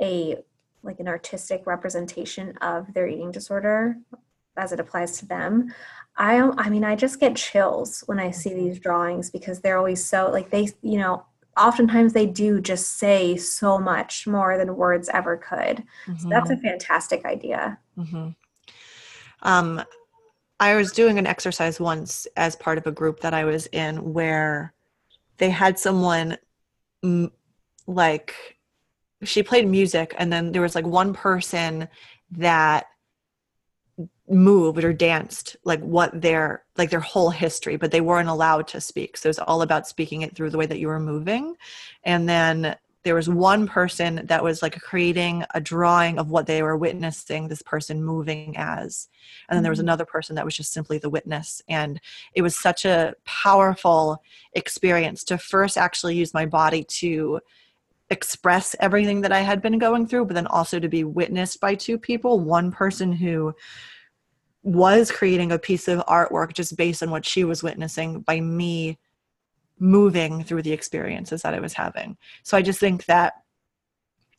[0.00, 0.36] a
[0.84, 3.96] like an artistic representation of their eating disorder
[4.60, 5.72] as it applies to them
[6.16, 10.04] I I mean I just get chills when I see these drawings because they're always
[10.04, 11.24] so like they you know
[11.56, 15.84] oftentimes they do just say so much more than words ever could.
[16.06, 16.16] Mm-hmm.
[16.16, 16.66] So that's a mm-hmm.
[16.66, 17.78] fantastic idea.
[17.98, 18.28] Mm-hmm.
[19.42, 19.82] Um,
[20.58, 24.12] I was doing an exercise once as part of a group that I was in
[24.12, 24.74] where
[25.38, 26.36] they had someone
[27.86, 28.34] like
[29.24, 31.88] she played music and then there was like one person
[32.32, 32.86] that
[34.30, 38.80] moved or danced like what their like their whole history but they weren't allowed to
[38.80, 39.16] speak.
[39.16, 41.56] So it's all about speaking it through the way that you were moving.
[42.04, 46.62] And then there was one person that was like creating a drawing of what they
[46.62, 49.08] were witnessing this person moving as.
[49.48, 49.86] And then there was mm-hmm.
[49.88, 51.62] another person that was just simply the witness.
[51.68, 51.98] And
[52.34, 57.40] it was such a powerful experience to first actually use my body to
[58.10, 61.76] express everything that I had been going through, but then also to be witnessed by
[61.76, 63.54] two people one person who
[64.62, 68.98] was creating a piece of artwork just based on what she was witnessing by me
[69.78, 72.16] moving through the experiences that I was having.
[72.42, 73.34] So I just think that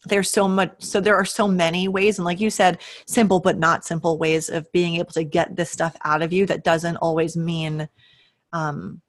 [0.05, 3.57] there's so much so there are so many ways and like you said simple but
[3.57, 6.97] not simple ways of being able to get this stuff out of you that doesn't
[6.97, 7.87] always mean
[8.51, 8.99] um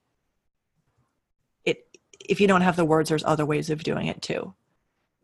[1.65, 1.87] it
[2.29, 4.53] if you don't have the words there's other ways of doing it too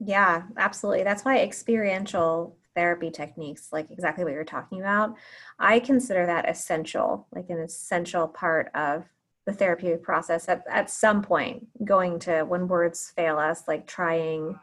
[0.00, 5.16] yeah absolutely that's why experiential therapy techniques, like exactly what you're talking about,
[5.58, 9.04] I consider that essential, like an essential part of
[9.46, 10.48] the therapeutic process.
[10.48, 14.60] At, at some point going to when words fail us like trying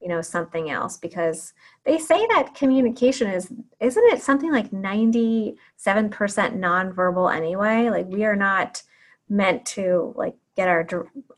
[0.00, 1.52] you know something else because
[1.84, 5.54] they say that communication is isn't it something like 97%
[5.86, 7.90] nonverbal anyway?
[7.90, 8.82] Like we are not
[9.28, 10.84] meant to like get our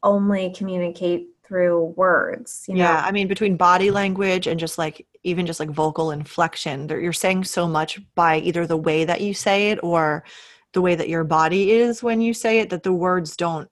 [0.02, 2.80] only communicate through words you know?
[2.80, 7.12] yeah i mean between body language and just like even just like vocal inflection you're
[7.12, 10.24] saying so much by either the way that you say it or
[10.72, 13.70] the way that your body is when you say it that the words don't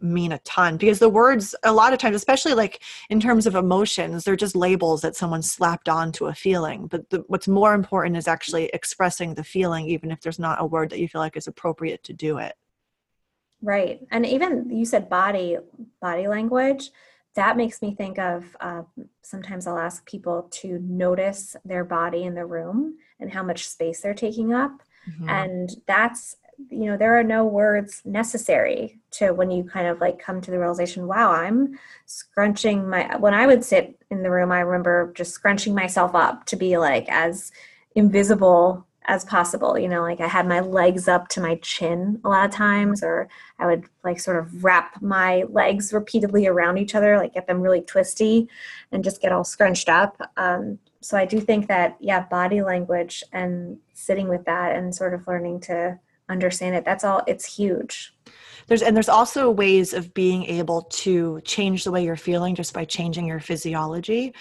[0.00, 0.76] mean a ton.
[0.76, 4.54] Because the words a lot of times especially like in terms of emotions they're just
[4.54, 6.86] labels that someone slapped onto a feeling.
[6.86, 10.66] But the, what's more important is actually expressing the feeling even if there's not a
[10.66, 12.54] word that you feel like is appropriate to do it
[13.62, 14.00] Right.
[14.10, 15.58] And even you said body
[16.00, 16.90] body language.
[17.34, 18.82] That makes me think of uh,
[19.22, 24.00] sometimes I'll ask people to notice their body in the room and how much space
[24.00, 24.72] they're taking up.
[25.08, 25.28] Mm-hmm.
[25.28, 26.36] And that's,
[26.68, 30.50] you know, there are no words necessary to when you kind of like come to
[30.50, 35.12] the realization, wow, I'm scrunching my, when I would sit in the room, I remember
[35.14, 37.52] just scrunching myself up to be like as
[37.94, 39.78] invisible as possible.
[39.78, 43.02] You know, like I had my legs up to my chin a lot of times,
[43.02, 43.28] or
[43.58, 47.62] I would like sort of wrap my legs repeatedly around each other, like get them
[47.62, 48.48] really twisty
[48.92, 50.20] and just get all scrunched up.
[50.36, 55.14] Um, so I do think that, yeah, body language and sitting with that and sort
[55.14, 55.98] of learning to
[56.28, 58.14] understand it, that's all, it's huge.
[58.66, 62.74] There's, and there's also ways of being able to change the way you're feeling just
[62.74, 64.34] by changing your physiology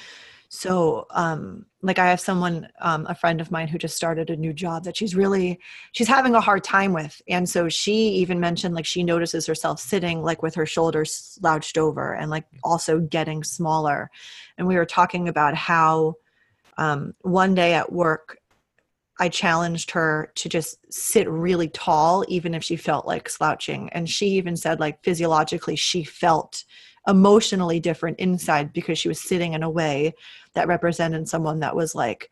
[0.49, 4.35] so um like i have someone um a friend of mine who just started a
[4.35, 5.59] new job that she's really
[5.91, 7.21] she's having a hard time with.
[7.27, 11.77] And so she even mentioned like she notices herself sitting like with her shoulders slouched
[11.77, 14.09] over and like also getting smaller.
[14.57, 16.15] And we were talking about how
[16.77, 18.37] um one day at work
[19.19, 23.89] I challenged her to just sit really tall, even if she felt like slouching.
[23.89, 26.65] And she even said, like, physiologically, she felt
[27.07, 30.13] emotionally different inside because she was sitting in a way
[30.53, 32.29] that represented someone that was like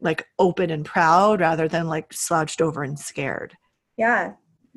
[0.00, 3.56] like open and proud rather than like slouched over and scared.
[3.96, 4.32] Yeah.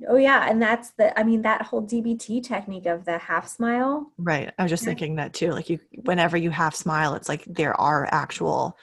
[0.10, 0.50] Oh yeah.
[0.50, 4.12] And that's the i mean that whole dbt technique of the half smile.
[4.18, 4.52] Right.
[4.58, 4.88] I was just yeah.
[4.88, 5.52] thinking that too.
[5.52, 8.78] Like you whenever you half smile it's like there are actual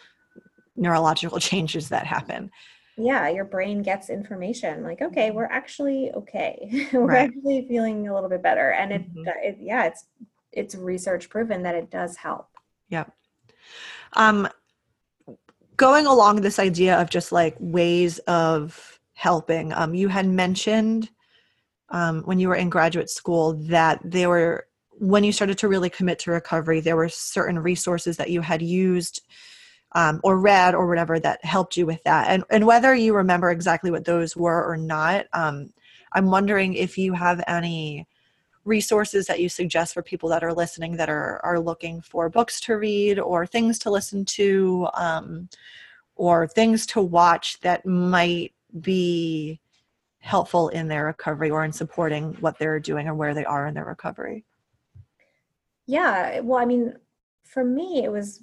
[0.77, 2.51] neurological changes that happen
[2.97, 5.37] yeah your brain gets information like okay mm-hmm.
[5.37, 7.31] we're actually okay we're right.
[7.31, 9.29] actually feeling a little bit better and it, mm-hmm.
[9.43, 10.07] it, yeah it's
[10.53, 12.49] it's research proven that it does help
[12.89, 13.13] yep
[14.15, 14.49] um
[15.77, 21.11] going along this idea of just like ways of helping um you had mentioned
[21.91, 24.67] um when you were in graduate school that there were
[24.99, 28.61] when you started to really commit to recovery there were certain resources that you had
[28.61, 29.23] used
[29.93, 32.29] um, or read or whatever that helped you with that.
[32.29, 35.73] And and whether you remember exactly what those were or not um,
[36.13, 38.07] i'm wondering if you have any
[38.65, 42.61] resources that you suggest for people that are listening that are are looking for books
[42.61, 45.49] to read or things to listen to um,
[46.17, 49.59] or things to watch that might be
[50.19, 53.73] helpful in their recovery or in supporting what they're doing or where they are in
[53.73, 54.45] their recovery.
[55.87, 56.95] Yeah well i mean
[57.43, 58.43] for me it was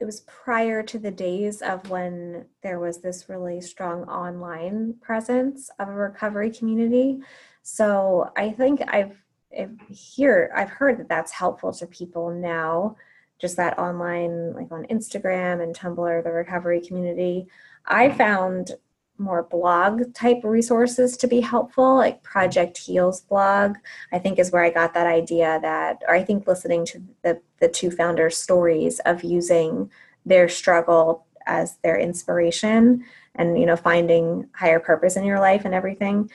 [0.00, 5.70] it was prior to the days of when there was this really strong online presence
[5.78, 7.18] of a recovery community.
[7.62, 9.16] So I think I've,
[9.88, 12.96] here I've heard that that's helpful to people now.
[13.40, 17.46] Just that online, like on Instagram and Tumblr, the recovery community.
[17.86, 18.72] I found
[19.18, 23.76] more blog type resources to be helpful, like Project HEAL's blog,
[24.12, 27.40] I think is where I got that idea that, or I think listening to the,
[27.60, 29.90] the two founders' stories of using
[30.24, 33.04] their struggle as their inspiration
[33.34, 36.30] and, you know, finding higher purpose in your life and everything.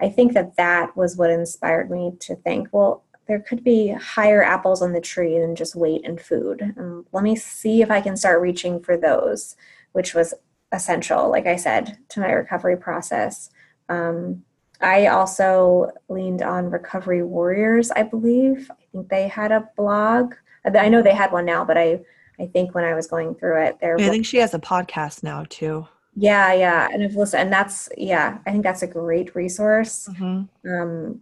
[0.00, 4.42] I think that that was what inspired me to think, well, there could be higher
[4.42, 6.60] apples on the tree than just weight and food.
[6.76, 9.54] And let me see if I can start reaching for those,
[9.92, 10.34] which was
[10.72, 13.50] essential, like I said, to my recovery process.
[13.88, 14.44] Um,
[14.80, 18.70] I also leaned on Recovery Warriors, I believe.
[18.70, 20.34] I think they had a blog.
[20.64, 22.00] I know they had one now, but I,
[22.38, 23.96] I think when I was going through it, there.
[23.98, 25.86] I think she has a podcast now too.
[26.14, 30.08] Yeah, yeah, and I've listened, and that's yeah, I think that's a great resource.
[30.10, 30.70] Mm-hmm.
[30.70, 31.20] Um,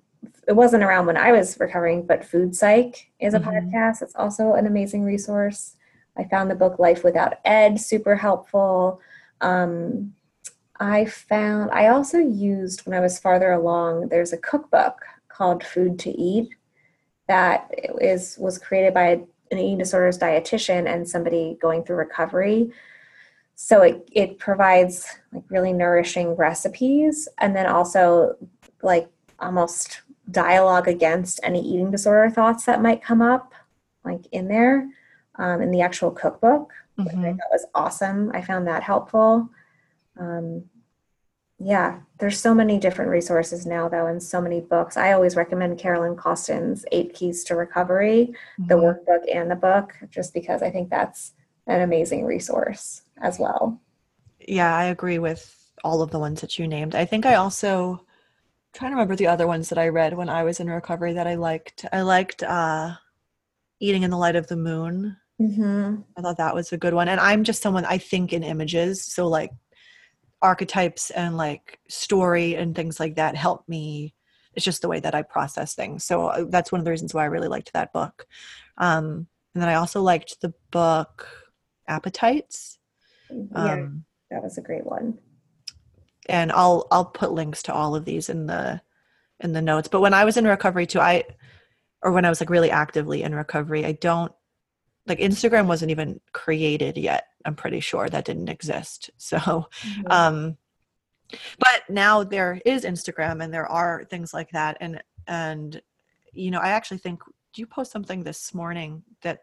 [0.48, 3.50] it wasn't around when I was recovering, but Food Psych is a mm-hmm.
[3.50, 4.02] podcast.
[4.02, 5.76] It's also an amazing resource.
[6.16, 9.00] I found the book Life Without Ed super helpful.
[9.40, 10.14] Um,
[10.78, 15.98] I found, I also used when I was farther along, there's a cookbook called Food
[16.00, 16.50] to Eat
[17.28, 17.70] that
[18.00, 19.20] is was created by
[19.50, 22.70] an eating disorders dietitian and somebody going through recovery.
[23.54, 28.36] So it, it provides like really nourishing recipes and then also
[28.82, 29.08] like
[29.40, 33.54] almost dialogue against any eating disorder thoughts that might come up
[34.04, 34.88] like in there
[35.36, 37.04] um, in the actual cookbook mm-hmm.
[37.04, 38.30] which I thought was awesome.
[38.34, 39.48] I found that helpful.
[40.18, 40.64] Um,
[41.58, 44.96] yeah, there's so many different resources now, though, and so many books.
[44.96, 48.66] I always recommend Carolyn Costin's Eight Keys to Recovery, mm-hmm.
[48.66, 51.32] the workbook and the book, just because I think that's
[51.66, 53.80] an amazing resource as well.
[54.46, 56.94] Yeah, I agree with all of the ones that you named.
[56.94, 58.00] I think I also I'm
[58.74, 61.26] trying to remember the other ones that I read when I was in recovery that
[61.26, 61.86] I liked.
[61.90, 62.94] I liked uh,
[63.80, 65.96] Eating in the Light of the Moon Mm-hmm.
[66.16, 67.08] I thought that was a good one.
[67.08, 69.04] And I'm just someone I think in images.
[69.04, 69.50] So, like,
[70.42, 74.14] archetypes and like story and things like that help me.
[74.54, 76.04] It's just the way that I process things.
[76.04, 78.26] So, uh, that's one of the reasons why I really liked that book.
[78.78, 81.28] Um, and then I also liked the book
[81.88, 82.78] Appetites.
[83.32, 83.56] Mm-hmm.
[83.56, 85.18] Yeah, um, that was a great one.
[86.28, 88.80] And I'll I'll put links to all of these in the
[89.40, 89.88] in the notes.
[89.88, 91.24] But when I was in recovery too, I
[92.02, 94.32] or when I was like really actively in recovery, I don't
[95.06, 97.26] like Instagram wasn't even created yet.
[97.44, 99.10] I'm pretty sure that didn't exist.
[99.18, 100.02] So, mm-hmm.
[100.10, 100.56] um,
[101.58, 104.76] but now there is Instagram and there are things like that.
[104.80, 105.80] And, and,
[106.32, 107.20] you know, I actually think,
[107.52, 109.40] do you post something this morning that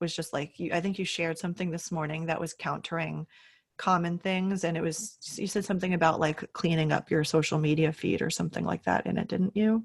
[0.00, 3.26] was just like, you, I think you shared something this morning that was countering
[3.76, 4.62] common things.
[4.62, 8.30] And it was, you said something about like cleaning up your social media feed or
[8.30, 9.84] something like that in it, didn't you?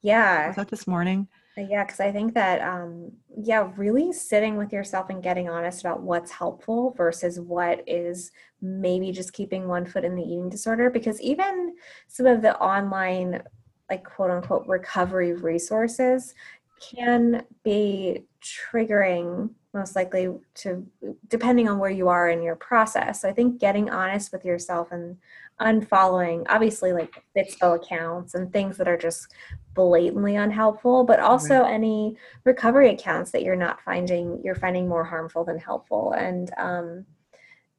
[0.00, 0.48] Yeah.
[0.48, 1.28] Was that this morning?
[1.56, 6.00] Yeah, because I think that, um, yeah, really sitting with yourself and getting honest about
[6.00, 8.32] what's helpful versus what is
[8.62, 10.88] maybe just keeping one foot in the eating disorder.
[10.88, 11.74] Because even
[12.08, 13.42] some of the online,
[13.90, 16.34] like quote unquote, recovery resources
[16.80, 20.86] can be triggering most likely to
[21.28, 24.88] depending on where you are in your process so i think getting honest with yourself
[24.90, 25.16] and
[25.62, 29.28] unfollowing obviously like Fitspo accounts and things that are just
[29.74, 31.72] blatantly unhelpful but also right.
[31.72, 37.06] any recovery accounts that you're not finding you're finding more harmful than helpful and um,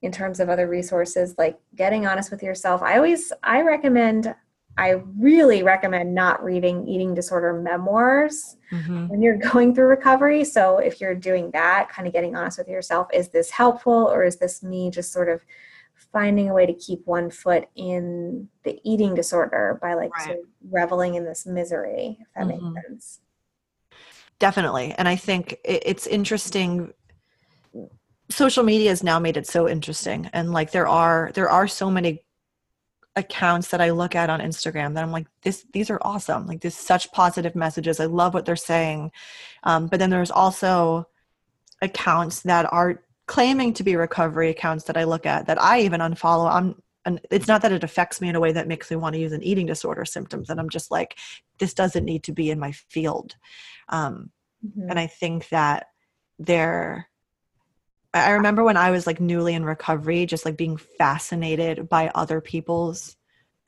[0.02, 4.34] in terms of other resources like getting honest with yourself i always i recommend
[4.78, 9.08] I really recommend not reading eating disorder memoirs mm-hmm.
[9.08, 10.44] when you're going through recovery.
[10.44, 14.24] So, if you're doing that, kind of getting honest with yourself, is this helpful or
[14.24, 15.46] is this me just sort of
[16.14, 20.26] finding a way to keep one foot in the eating disorder by like right.
[20.26, 22.74] sort of reveling in this misery, if that mm-hmm.
[22.74, 23.20] makes sense?
[24.40, 24.94] Definitely.
[24.98, 26.94] And I think it's interesting
[28.30, 31.92] social media has now made it so interesting and like there are there are so
[31.92, 32.24] many
[33.16, 36.48] accounts that I look at on Instagram that I'm like, this, these are awesome.
[36.48, 38.00] Like this, such positive messages.
[38.00, 39.12] I love what they're saying.
[39.64, 41.08] Um, but then there's also
[41.82, 46.02] accounts that are claiming to be recovery accounts that I look at that I even
[46.02, 46.52] unfollow.
[46.52, 49.14] I'm, and it's not that it affects me in a way that makes me want
[49.14, 50.50] to use an eating disorder symptoms.
[50.50, 51.18] And I'm just like,
[51.60, 53.36] this doesn't need to be in my field.
[53.90, 54.32] Um,
[54.66, 54.90] mm-hmm.
[54.90, 55.88] And I think that
[56.40, 57.08] they're,
[58.14, 62.42] I remember when I was like newly in recovery, just like being fascinated by other
[62.42, 63.18] people's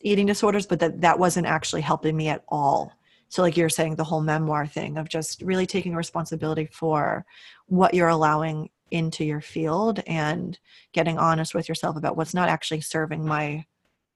[0.02, 2.94] eating disorders, but that that wasn't actually helping me at all.
[3.30, 7.26] So, like you're saying, the whole memoir thing of just really taking responsibility for
[7.66, 10.58] what you're allowing into your field and
[10.94, 13.66] getting honest with yourself about what's not actually serving my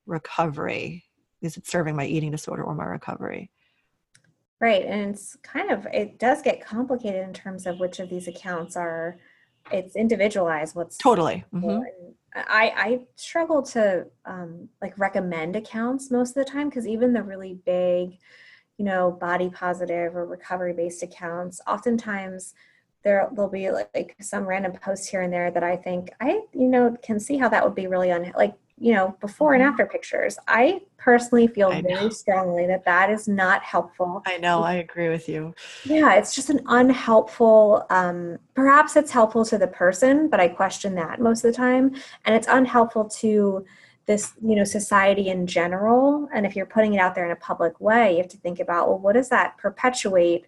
[0.05, 1.05] recovery.
[1.41, 3.51] Is it serving my eating disorder or my recovery?
[4.59, 4.86] Right.
[4.86, 8.75] And it's kind of, it does get complicated in terms of which of these accounts
[8.75, 9.17] are
[9.71, 11.82] it's individualized what's totally mm-hmm.
[12.36, 17.21] i i struggle to um like recommend accounts most of the time because even the
[17.21, 18.17] really big
[18.77, 22.53] you know body positive or recovery based accounts oftentimes
[23.03, 26.41] there there'll be like, like some random posts here and there that i think i
[26.53, 29.61] you know can see how that would be really un like you know before and
[29.61, 29.71] mm-hmm.
[29.71, 30.37] after pictures.
[30.47, 34.21] I personally feel very strongly that that is not helpful.
[34.25, 35.53] I know i agree with you.
[35.85, 40.95] Yeah it's just an unhelpful um, perhaps it's helpful to the person but i question
[40.95, 41.93] that most of the time.
[42.25, 43.65] And it's unhelpful to
[44.05, 46.27] this you know society in general.
[46.33, 48.59] And if you're putting it out there in a public way you have to think
[48.59, 50.45] about well what does that perpetuate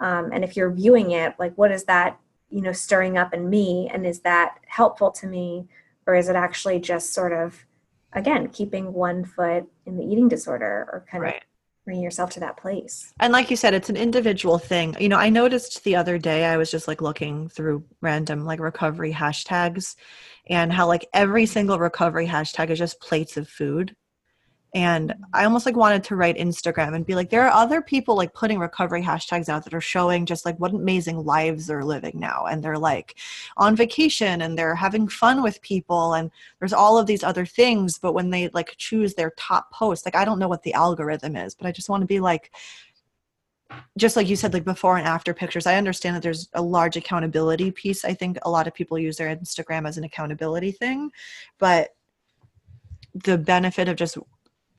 [0.00, 2.18] um, and if you're viewing it like what is that
[2.50, 3.90] you know stirring up in me?
[3.92, 5.66] And is that helpful to me?
[6.06, 7.64] Or is it actually just sort of
[8.12, 11.36] again keeping one foot in the eating disorder or kind right.
[11.36, 11.42] of
[11.84, 13.12] bringing yourself to that place?
[13.18, 14.96] And like you said it's an individual thing.
[15.00, 18.60] You know i noticed the other day i was just like looking through random like
[18.60, 19.96] recovery hashtags
[20.48, 23.96] and how like every single recovery hashtag is just plates of food
[24.74, 28.16] and i almost like wanted to write instagram and be like there are other people
[28.16, 32.18] like putting recovery hashtags out that are showing just like what amazing lives they're living
[32.18, 32.46] now.
[32.46, 33.16] And they're like
[33.56, 37.98] on vacation and they're having fun with people and there's all of these other things.
[37.98, 41.36] But when they like choose their top post like i don't know what the algorithm
[41.36, 42.50] is but i just want to be like
[43.96, 45.66] just like you said like before and after pictures.
[45.66, 48.04] I understand that there's a large accountability piece.
[48.04, 51.10] I think a lot of people use their instagram as an accountability thing.
[51.58, 51.90] But
[53.14, 54.18] the benefit of just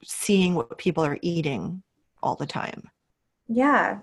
[0.06, 1.84] seeing what people are eating
[2.24, 2.90] all the time.
[3.48, 4.00] Yeah.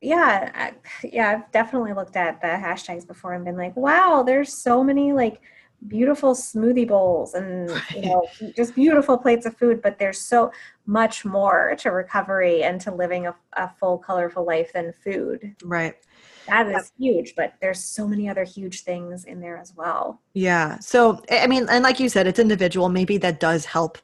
[0.00, 0.50] Yeah.
[0.54, 0.72] I,
[1.04, 1.30] yeah.
[1.30, 5.40] I've definitely looked at the hashtags before and been like, wow, there's so many like
[5.88, 10.52] beautiful smoothie bowls and, you know, just beautiful plates of food, but there's so
[10.86, 15.54] much more to recovery and to living a, a full, colorful life than food.
[15.64, 15.94] Right.
[16.46, 20.20] That is huge, but there's so many other huge things in there as well.
[20.34, 20.78] Yeah.
[20.80, 22.88] So, I mean, and like you said, it's individual.
[22.88, 23.98] Maybe that does help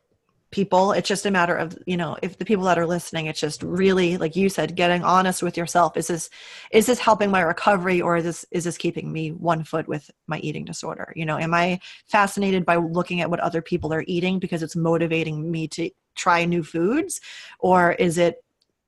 [0.51, 0.93] people.
[0.93, 3.63] It's just a matter of you know if the people that are listening it's just
[3.63, 5.97] really like you said getting honest with yourself.
[5.97, 6.31] Is this
[6.71, 10.11] is this helping my recovery or is this is this keeping me one foot with
[10.27, 11.13] my eating disorder?
[11.17, 14.77] You know am i fascinated by looking at what other people are eating because it's
[14.77, 17.21] motivating me to try new foods?
[17.59, 18.45] Or is it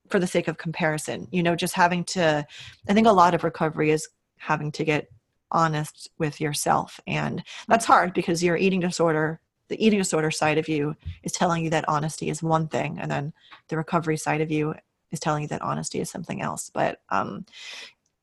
[0.09, 1.27] for the sake of comparison?
[1.31, 2.45] You know just having to
[2.87, 4.07] i think a lot of recovery is
[4.37, 5.09] having to get
[5.51, 6.99] honest with yourself.
[7.07, 9.39] And that's hard because your eating disorder
[9.69, 13.09] the eating disorder side of you is telling you that honesty is one thing and
[13.09, 13.33] then
[13.69, 14.73] the recovery side of you
[15.11, 17.45] is telling you that honesty is something else but um,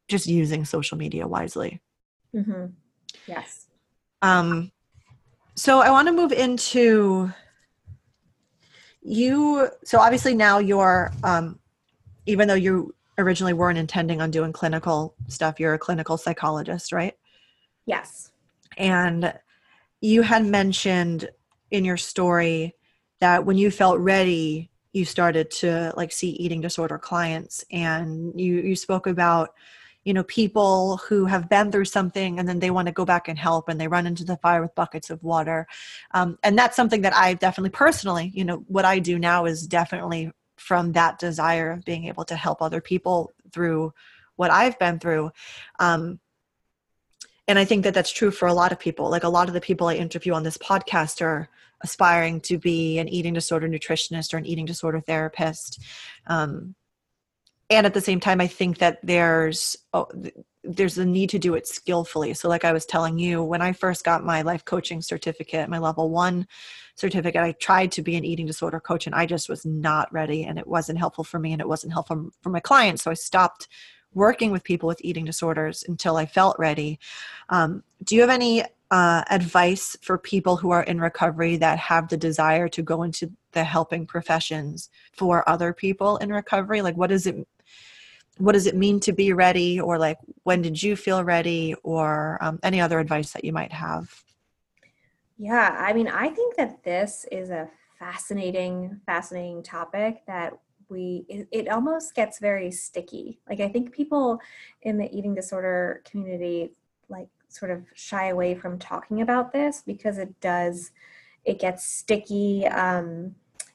[0.09, 1.81] just using social media wisely
[2.35, 2.67] mm-hmm.
[3.27, 3.67] yes
[4.23, 4.71] um,
[5.55, 7.31] so i want to move into
[9.03, 11.59] you so obviously now you're um,
[12.27, 15.59] even though you originally weren't intending on doing clinical stuff.
[15.59, 17.15] You're a clinical psychologist, right?
[17.87, 18.31] Yes.
[18.77, 19.33] And
[20.07, 21.29] you had mentioned
[21.73, 22.75] in your story
[23.21, 28.61] that when you felt ready, you started to like see eating disorder clients and you
[28.61, 29.51] you spoke about
[30.05, 33.27] you know people who have been through something and then they want to go back
[33.27, 35.67] and help and they run into the fire with buckets of water.
[36.13, 39.67] Um, and that's something that i definitely personally you know what i do now is
[39.67, 43.93] definitely from that desire of being able to help other people through
[44.37, 45.31] what i've been through.
[45.81, 46.21] Um,
[47.49, 49.11] and i think that that's true for a lot of people.
[49.11, 51.49] Like a lot of the people i interview on this podcast are
[51.83, 55.81] aspiring to be an eating disorder nutritionist or an eating disorder therapist.
[56.27, 56.75] Um,
[57.69, 60.09] and at the same time i think that there's oh,
[60.65, 62.35] there's a need to do it skillfully.
[62.35, 65.79] So like i was telling you when i first got my life coaching certificate my
[65.79, 66.47] level one
[66.97, 70.45] certificate i tried to be an eating disorder coach and i just was not ready
[70.45, 73.03] and it wasn't helpful for me and it wasn't helpful for my clients.
[73.03, 73.69] So i stopped
[74.17, 76.99] working with people with eating disorders until i felt ready.
[77.51, 82.09] Um, do you have any uh, advice for people who are in recovery that have
[82.09, 86.81] the desire to go into the helping professions for other people in recovery?
[86.83, 87.47] Like what does it
[88.39, 89.81] what does it mean to be ready?
[89.81, 91.75] Or like when did you feel ready?
[91.83, 94.25] Or um, any other advice that you might have?
[95.39, 100.59] Yeah i mean i think that this is a fascinating fascinating topic that
[100.89, 103.39] we it, it almost gets very sticky.
[103.49, 104.41] Like i think people
[104.83, 106.73] in the eating disorder community
[107.09, 110.93] like sort of shy away from talking about this because it does
[111.45, 113.35] it gets sticky um,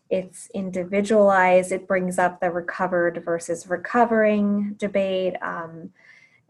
[0.10, 5.92] it's individualized it brings up the recovered versus recovering debate um,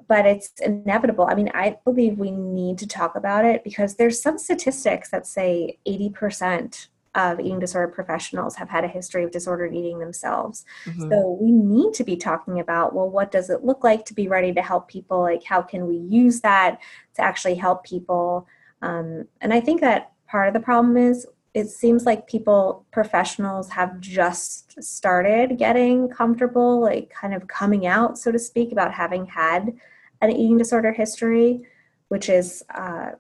[0.08, 1.28] but it's inevitable.
[1.30, 5.28] I mean i believe we need to talk about it because there's some statistics that
[5.28, 10.66] say 80% of eating disorder professionals have had a history of disordered eating themselves.
[10.86, 11.10] Mm-hmm.
[11.10, 14.28] So we need to be talking about well, what does it look like to be
[14.28, 15.22] ready to help people?
[15.22, 16.80] Like, how can we use that
[17.16, 18.48] to actually help people?
[18.82, 23.70] Um, and I think that part of the problem is it seems like people, professionals,
[23.72, 29.26] have just started getting comfortable, like kind of coming out, so to speak, about having
[29.26, 29.74] had
[30.22, 31.62] an eating disorder history,
[32.08, 33.12] which is, uh,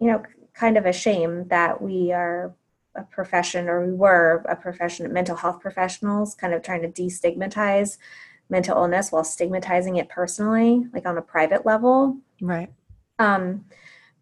[0.00, 0.22] you know,
[0.54, 2.54] kind of a shame that we are
[2.94, 7.98] a profession or we were a profession mental health professionals kind of trying to destigmatize
[8.50, 12.16] mental illness while stigmatizing it personally like on a private level.
[12.40, 12.72] Right.
[13.18, 13.64] Um,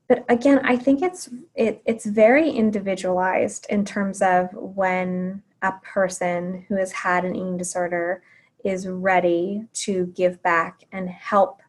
[0.08, 6.64] but again i think it's it, it's very individualized in terms of when a person
[6.68, 8.22] who has had an eating disorder
[8.64, 11.62] is ready to give back and help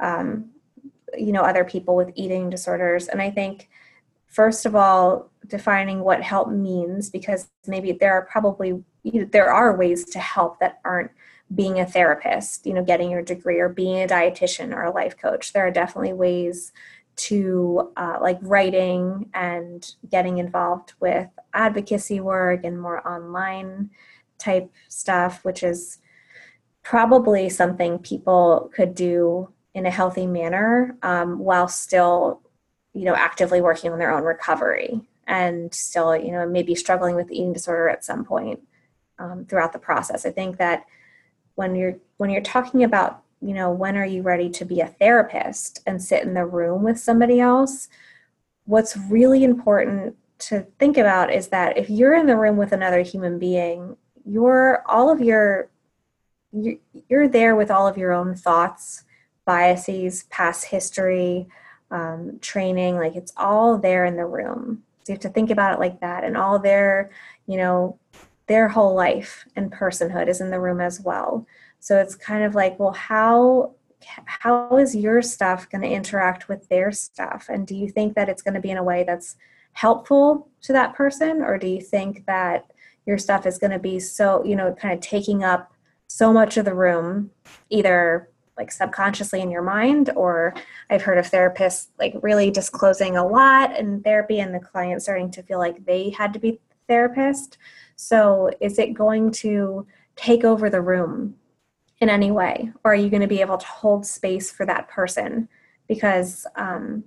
[0.00, 0.50] um,
[1.16, 3.08] you know other people with eating disorders.
[3.08, 3.68] And i think
[4.32, 9.52] first of all defining what help means because maybe there are probably you know, there
[9.52, 11.10] are ways to help that aren't
[11.54, 15.16] being a therapist you know getting your degree or being a dietitian or a life
[15.16, 15.52] coach.
[15.52, 16.72] There are definitely ways
[17.14, 23.90] to uh, like writing and getting involved with advocacy work and more online
[24.38, 25.98] type stuff which is
[26.82, 32.41] probably something people could do in a healthy manner um, while still
[32.94, 37.30] you know actively working on their own recovery and still you know maybe struggling with
[37.30, 38.60] eating disorder at some point
[39.18, 40.26] um, throughout the process.
[40.26, 40.84] I think that
[41.54, 44.86] when you're when you're talking about you know when are you ready to be a
[44.86, 47.88] therapist and sit in the room with somebody else
[48.64, 53.02] what's really important to think about is that if you're in the room with another
[53.02, 55.68] human being you're all of your
[56.52, 56.76] you're,
[57.08, 59.04] you're there with all of your own thoughts
[59.44, 61.48] biases past history
[61.92, 64.82] um, training like it's all there in the room.
[65.04, 67.10] So you have to think about it like that and all their
[67.46, 67.98] you know
[68.48, 71.46] their whole life and personhood is in the room as well.
[71.78, 73.74] So it's kind of like well how
[74.24, 77.46] how is your stuff going to interact with their stuff?
[77.48, 79.36] And do you think that it's going to be in a way that's
[79.74, 81.42] helpful to that person?
[81.42, 82.72] Or do you think that
[83.06, 85.72] your stuff is going to be so you know kind of taking up
[86.08, 87.30] so much of the room
[87.70, 90.54] either like subconsciously in your mind or
[90.90, 95.30] i've heard of therapists like really disclosing a lot in therapy and the client starting
[95.30, 96.60] to feel like they had to be
[96.92, 97.58] therapist.
[97.96, 99.86] So is it going to
[100.16, 101.36] take over the room
[102.00, 102.72] in any way?
[102.84, 105.48] Or are you going to be able to hold space for that person?
[105.88, 107.04] Because um,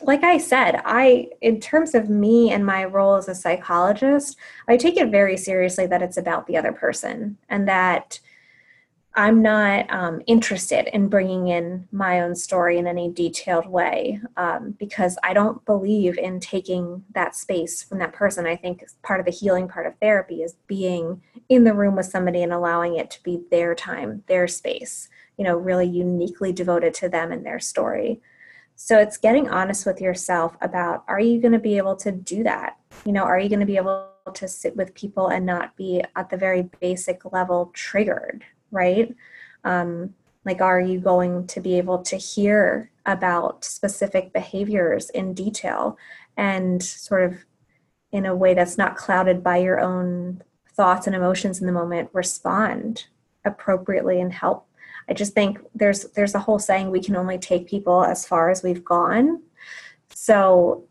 [0.00, 4.36] like i said i in terms of me and my role as a psychologist
[4.68, 8.20] i take it very seriously that it's about the other person and that
[9.18, 14.76] I'm not um, interested in bringing in my own story in any detailed way um,
[14.78, 18.46] because I don't believe in taking that space from that person.
[18.46, 22.06] I think part of the healing part of therapy is being in the room with
[22.06, 26.94] somebody and allowing it to be their time, their space, you know, really uniquely devoted
[26.94, 28.20] to them and their story.
[28.76, 32.44] So it's getting honest with yourself about are you going to be able to do
[32.44, 32.76] that?
[33.04, 36.04] You know, are you going to be able to sit with people and not be
[36.14, 38.44] at the very basic level triggered?
[38.70, 39.14] Right?
[39.64, 40.14] Um,
[40.44, 45.98] like, are you going to be able to hear about specific behaviors in detail
[46.36, 47.44] and sort of
[48.12, 50.42] in a way that's not clouded by your own
[50.72, 53.06] thoughts and emotions in the moment respond
[53.44, 54.66] appropriately and help?
[55.08, 58.50] I just think there's there's a whole saying we can only take people as far
[58.50, 59.42] as we've gone.
[60.14, 60.88] So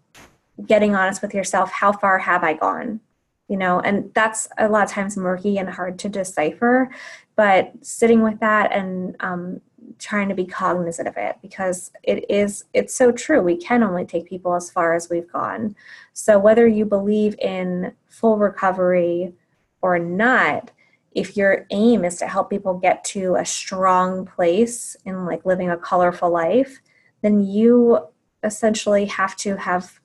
[0.65, 2.99] getting honest with yourself how far have i gone
[3.47, 6.89] you know and that's a lot of times murky and hard to decipher
[7.35, 9.61] but sitting with that and um,
[9.99, 13.41] trying to be cognizant of it because it is it's so true.
[13.41, 15.75] We can only take people as far as we've gone.
[16.13, 19.33] So whether you believe in full recovery
[19.81, 20.71] or not
[21.13, 25.69] if your aim is to help people get to a strong place in like living
[25.69, 26.79] a colorful life
[27.21, 27.99] then you
[28.43, 29.99] essentially have to have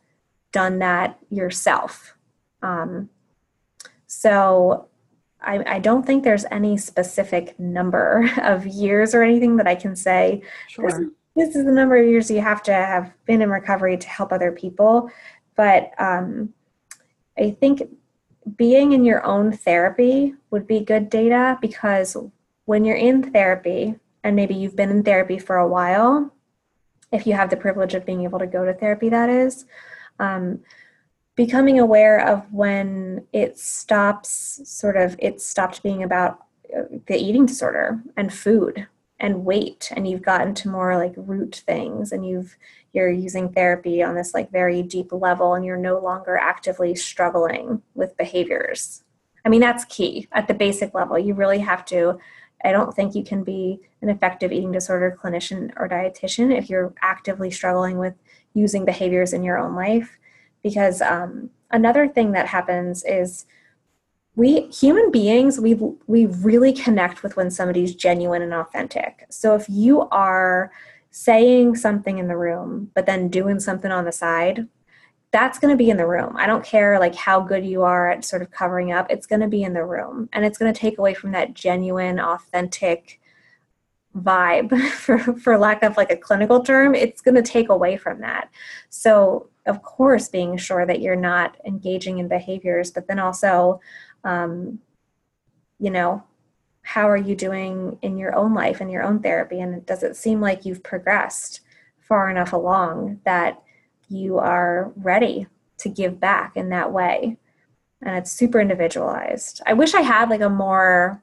[0.53, 2.17] done that yourself.
[2.63, 3.11] Um,
[4.13, 4.89] so
[5.41, 9.97] I, I, don't think there's any specific number of years or anything that I can
[9.97, 10.43] say.
[10.69, 10.87] Sure.
[10.87, 11.01] This,
[11.35, 14.31] this, is the number of years you have to have been in recovery to help
[14.31, 15.11] other people.
[15.57, 16.53] But um,
[17.39, 17.83] I think
[18.57, 22.15] being in your own therapy would be good data because
[22.67, 23.95] when you're in therapy,
[24.25, 26.33] and maybe you've been in therapy for a while,
[27.13, 29.65] if you have the privilege of being able to go to therapy, that is.
[30.19, 30.61] Um,
[31.37, 36.45] becoming aware of when it stops sort of it stopped being about
[36.77, 38.87] uh, the eating disorder and food
[39.19, 42.57] and weight and you've gotten to more like root things and you've
[42.93, 47.81] you're using therapy on this like very deep level and you're no longer actively struggling
[47.95, 49.05] with behaviors.
[49.45, 51.19] I mean that's key at the basic level.
[51.19, 52.19] You really have to
[52.65, 56.95] i don't think you can be an effective eating disorder clinician or dietitian if you're
[57.03, 58.15] actively struggling with
[58.55, 60.19] using behaviors in your own life
[60.63, 63.47] because um, another thing that happens is
[64.35, 65.75] we human beings we
[66.07, 69.27] we really connect with when somebody's genuine and authentic.
[69.31, 70.73] So if you are
[71.11, 74.67] saying something in the room but then doing something on the side
[75.33, 76.37] that's going to be in the room.
[76.37, 79.41] I don't care like how good you are at sort of covering up it's going
[79.41, 80.29] to be in the room.
[80.33, 83.19] And it's going to take away from that genuine authentic
[84.17, 88.21] vibe for for lack of like a clinical term it's going to take away from
[88.21, 88.51] that.
[88.91, 93.81] So of course being sure that you're not engaging in behaviors but then also
[94.25, 94.79] um,
[95.79, 96.23] you know
[96.83, 99.61] how are you doing in your own life and your own therapy?
[99.61, 101.61] And does it seem like you've progressed
[102.01, 103.63] far enough along that
[104.09, 105.47] you are ready
[105.79, 107.37] to give back in that way?
[108.03, 109.63] And it's super individualized.
[109.65, 111.23] I wish i had like a more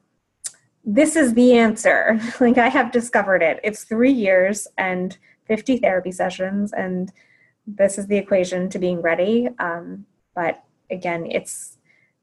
[0.85, 2.19] this is the answer.
[2.39, 3.59] Like i have discovered it.
[3.63, 7.11] It's three years and 50 therapy sessions and
[7.77, 9.49] this is the equation to being ready.
[9.59, 10.05] Um,
[10.35, 11.77] but again, it's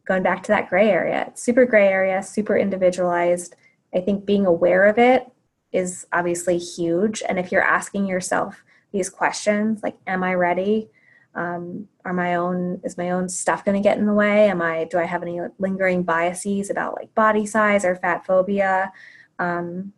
[0.07, 1.26] going back to that gray area.
[1.28, 3.57] It's super gray area, super individualized.
[3.94, 5.26] I think being aware of it
[5.72, 7.22] is obviously huge.
[7.28, 10.90] And if you're asking yourself these questions, like, am I ready?
[11.34, 14.49] Um, are my own is my own stuff going to get in the way?
[14.49, 18.90] Am I do I have any lingering biases about like body size or fat phobia?
[19.38, 19.92] Um,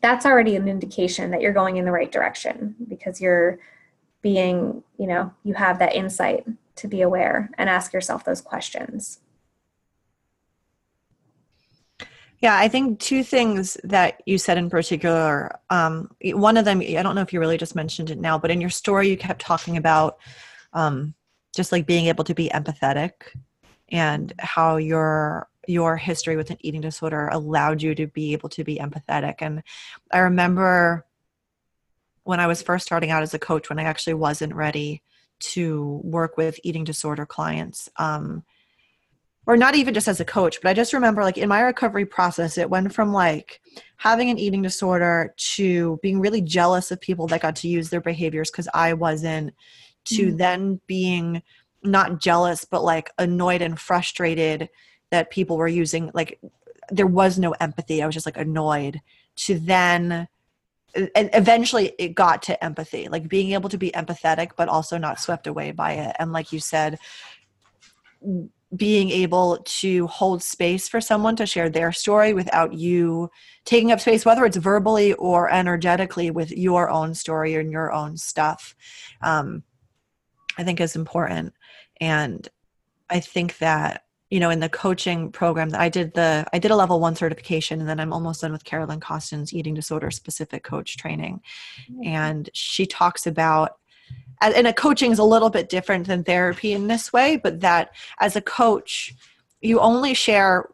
[0.00, 3.58] that's already an indication that you're going in the right direction because you're
[4.22, 6.44] being, you know, you have that insight
[6.76, 9.20] to be aware and ask yourself those questions.
[12.40, 15.58] Yeah, I think two things that you said in particular.
[15.68, 18.50] Um, one of them, I don't know if you really just mentioned it now, but
[18.50, 20.18] in your story, you kept talking about
[20.72, 21.14] um,
[21.54, 23.12] just like being able to be empathetic
[23.90, 28.64] and how your your history with an eating disorder allowed you to be able to
[28.64, 29.36] be empathetic.
[29.40, 29.62] And
[30.10, 31.06] I remember
[32.24, 35.02] when I was first starting out as a coach, when I actually wasn't ready
[35.40, 38.44] to work with eating disorder clients, um,
[39.46, 42.04] or not even just as a coach, but I just remember like in my recovery
[42.04, 43.60] process, it went from like
[43.96, 48.02] having an eating disorder to being really jealous of people that got to use their
[48.02, 49.54] behaviors because I wasn't,
[50.04, 50.36] to mm-hmm.
[50.36, 51.42] then being
[51.82, 54.68] not jealous, but like annoyed and frustrated
[55.10, 56.38] that people were using, like,
[56.90, 58.02] there was no empathy.
[58.02, 59.00] I was just like annoyed
[59.36, 60.28] to then
[60.94, 65.20] and eventually it got to empathy like being able to be empathetic but also not
[65.20, 66.98] swept away by it and like you said
[68.76, 73.28] being able to hold space for someone to share their story without you
[73.64, 78.16] taking up space, whether it's verbally or energetically, with your own story and your own
[78.16, 78.76] stuff,
[79.22, 79.64] um,
[80.56, 81.52] I think is important.
[82.00, 82.48] And
[83.08, 86.70] I think that you know in the coaching program that i did the i did
[86.70, 90.62] a level one certification and then i'm almost done with carolyn costin's eating disorder specific
[90.62, 91.40] coach training
[91.90, 92.06] mm-hmm.
[92.06, 93.76] and she talks about
[94.42, 97.90] and a coaching is a little bit different than therapy in this way but that
[98.20, 99.14] as a coach
[99.60, 100.68] you only share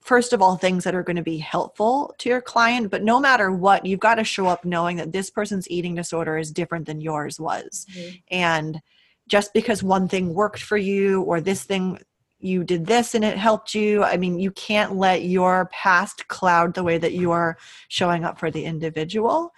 [0.00, 3.18] first of all things that are going to be helpful to your client but no
[3.18, 6.86] matter what you've got to show up knowing that this person's eating disorder is different
[6.86, 8.16] than yours was mm-hmm.
[8.30, 8.80] and
[9.28, 11.98] just because one thing worked for you or this thing
[12.40, 16.72] you did this and it helped you i mean you can't let your past cloud
[16.74, 17.56] the way that you are
[17.88, 19.52] showing up for the individual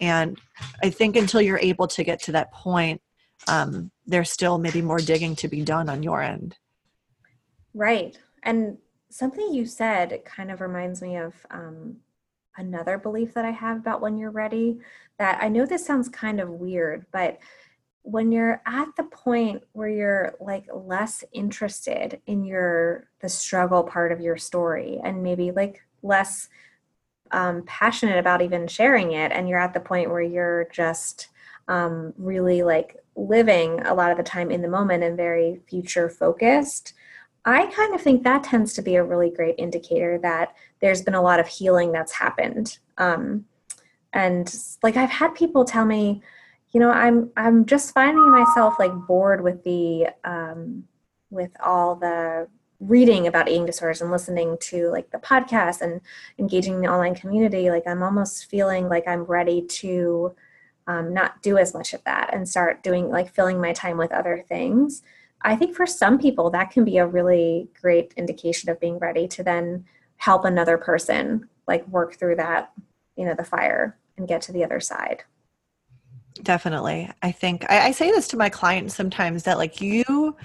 [0.00, 0.38] and
[0.82, 3.00] I think until you're able to get to that point,
[3.48, 6.56] um, there's still maybe more digging to be done on your end.
[7.74, 8.16] Right.
[8.42, 8.78] And
[9.10, 11.96] something you said kind of reminds me of um,
[12.56, 14.78] another belief that I have about when you're ready.
[15.18, 17.38] That I know this sounds kind of weird, but
[18.04, 24.12] when you're at the point where you're like less interested in your the struggle part
[24.12, 26.48] of your story and maybe like less
[27.30, 31.28] um, passionate about even sharing it and you're at the point where you're just
[31.68, 36.10] um, really like living a lot of the time in the moment and very future
[36.10, 36.92] focused
[37.46, 41.14] i kind of think that tends to be a really great indicator that there's been
[41.14, 42.78] a lot of healing that's happened.
[42.98, 43.46] Um,
[44.12, 46.22] and like i've had people tell me
[46.74, 50.84] you know i'm i'm just finding myself like bored with the um,
[51.30, 52.46] with all the
[52.80, 56.00] reading about eating disorders and listening to like the podcast and
[56.38, 57.70] engaging in the online community.
[57.70, 60.34] Like i'm almost feeling like i'm ready to
[60.86, 64.12] um, not do as much of that and start doing like filling my time with
[64.12, 65.02] other things.
[65.40, 69.26] I think for some people that can be a really great indication of being ready
[69.28, 72.72] to then help another person like work through that
[73.16, 75.24] you know the fire and get to the other side
[76.42, 77.10] definitely.
[77.22, 80.36] I think I, I say this to my clients sometimes that like you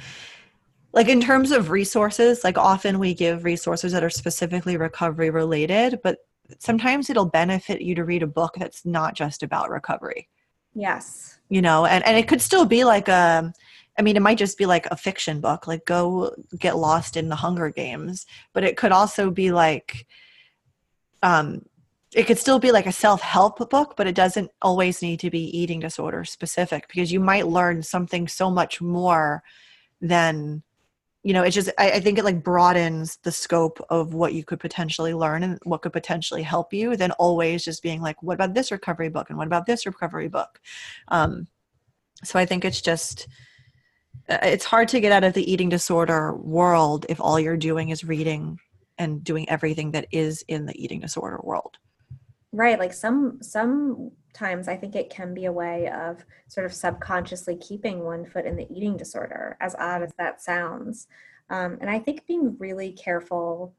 [0.92, 6.00] like in terms of resources like often we give resources that are specifically recovery related
[6.04, 6.18] but
[6.58, 10.28] sometimes it'll benefit you to read a book that's not just about recovery.
[10.74, 11.40] Yes.
[11.50, 13.52] You know and, and it could still be like a
[13.98, 17.30] i mean it might just be like a fiction book like go get lost in
[17.30, 20.06] the hunger games but it could also be like
[21.24, 21.64] um
[22.14, 25.58] it could still be like a self-help book but it doesn't always need to be
[25.58, 29.44] eating disorder specific because you might learn something so much more
[30.02, 30.64] than
[31.24, 34.44] you know, it just I, I, think it like broadens the scope of what you
[34.46, 38.36] could potentially learn and what could potentially help you than always just being like, what
[38.36, 40.62] about this recovery book and what about this recovery book?
[41.10, 41.48] Um,
[42.24, 43.28] so I think it's just
[44.30, 47.90] uh, it's hard to get out of the eating disorder world if all you're doing
[47.90, 48.58] is reading
[48.98, 51.78] and doing everything that is in the eating disorder world.
[52.52, 52.80] Right.
[52.80, 58.04] Like some sometimes I think it can be a way of sort of subconsciously keeping
[58.04, 61.08] one foot in the eating disorder, as odd as that sounds.
[61.50, 63.76] Um, and I think being really careful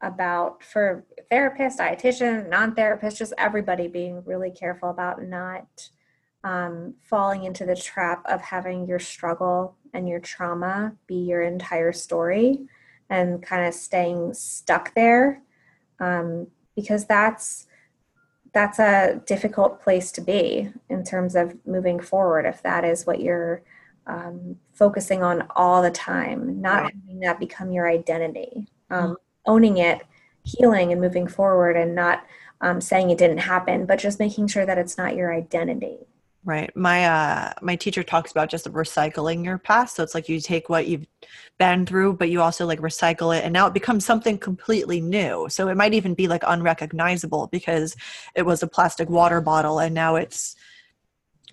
[0.00, 5.90] about, for therapists, dietitian, non therapists, just everybody being really careful about not
[6.44, 11.92] um, falling into the trap of having your struggle and your trauma be your entire
[11.92, 12.66] story
[13.10, 15.42] and kind of staying stuck there.
[16.00, 17.66] Um, because that's
[18.52, 23.20] that's a difficult place to be in terms of moving forward if that is what
[23.20, 23.62] you're
[24.06, 26.94] um, focusing on all the time not right.
[26.94, 29.14] having that become your identity um, mm-hmm.
[29.46, 30.02] owning it
[30.44, 32.24] healing and moving forward and not
[32.60, 35.98] um, saying it didn't happen but just making sure that it's not your identity
[36.48, 36.74] Right.
[36.74, 39.96] My uh my teacher talks about just recycling your past.
[39.96, 41.06] So it's like you take what you've
[41.58, 45.46] been through, but you also like recycle it and now it becomes something completely new.
[45.50, 47.96] So it might even be like unrecognizable because
[48.34, 50.56] it was a plastic water bottle and now it's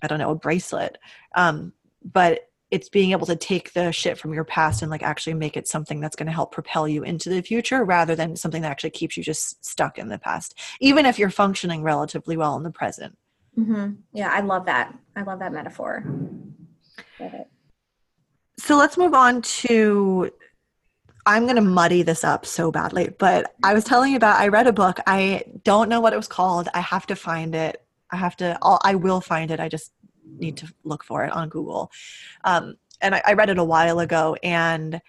[0.00, 0.96] I don't know, a bracelet.
[1.34, 5.34] Um but it's being able to take the shit from your past and like actually
[5.34, 8.62] make it something that's going to help propel you into the future rather than something
[8.62, 12.56] that actually keeps you just stuck in the past even if you're functioning relatively well
[12.56, 13.16] in the present
[13.58, 13.92] Mm-hmm.
[14.12, 14.94] Yeah, I love that.
[15.14, 16.04] I love that metaphor.
[18.58, 20.30] So let's move on to.
[21.24, 24.38] I'm going to muddy this up so badly, but I was telling you about.
[24.38, 25.00] I read a book.
[25.06, 26.68] I don't know what it was called.
[26.74, 27.82] I have to find it.
[28.10, 28.58] I have to.
[28.62, 29.60] I'll, I will find it.
[29.60, 29.92] I just
[30.38, 31.90] need to look for it on Google.
[32.44, 35.00] Um, and I, I read it a while ago, and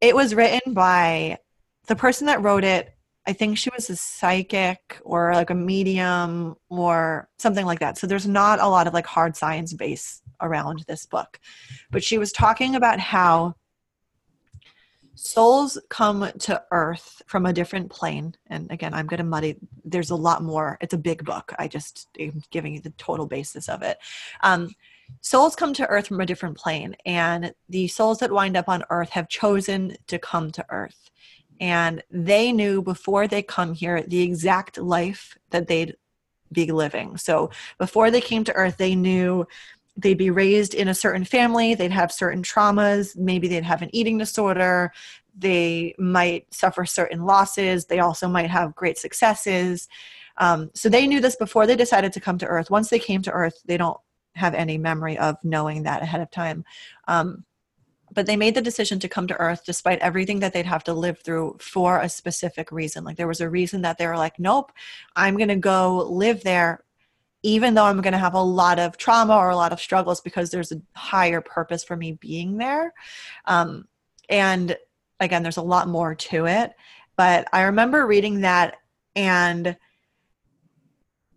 [0.00, 1.38] it was written by
[1.86, 2.94] the person that wrote it
[3.30, 7.96] I think she was a psychic or like a medium or something like that.
[7.96, 11.38] So there's not a lot of like hard science base around this book.
[11.92, 13.54] But she was talking about how
[15.14, 18.34] souls come to earth from a different plane.
[18.48, 20.76] And again i'm going to muddy there's a lot more.
[20.80, 21.52] It's a big book.
[21.56, 23.98] I just am giving you the total basis of it.
[24.40, 24.74] Um,
[25.20, 26.96] souls come to earth from a different plane.
[27.06, 31.10] And the souls that wind up on earth have chosen to come to earth
[31.60, 35.96] and they knew before they come here the exact life that they'd
[36.50, 37.16] be living.
[37.16, 39.46] So before they came to earth they knew
[39.96, 43.90] they'd be raised in a certain family they'd have certain traumas maybe they'd have an
[43.92, 44.92] eating disorder
[45.36, 49.88] they might suffer certain losses they also might have great successes.
[50.38, 52.70] Um, so they knew this before they decided to come to earth.
[52.70, 53.98] Once they came to earth they don't
[54.34, 56.64] have any memory of knowing that ahead of time.
[57.06, 57.44] Um,
[58.12, 60.92] but they made the decision to come to earth despite everything that they'd have to
[60.92, 64.38] live through for a specific reason like there was a reason that they were like
[64.38, 64.72] nope
[65.16, 66.84] i'm going to go live there
[67.42, 70.20] even though I'm going to have a lot of trauma or a lot of struggles
[70.20, 72.92] because there's a higher purpose for me being there.
[73.46, 73.88] Um,
[74.28, 74.76] and
[75.20, 76.72] again, there's a lot more to it.
[77.16, 78.76] But I remember reading that
[79.16, 79.76] and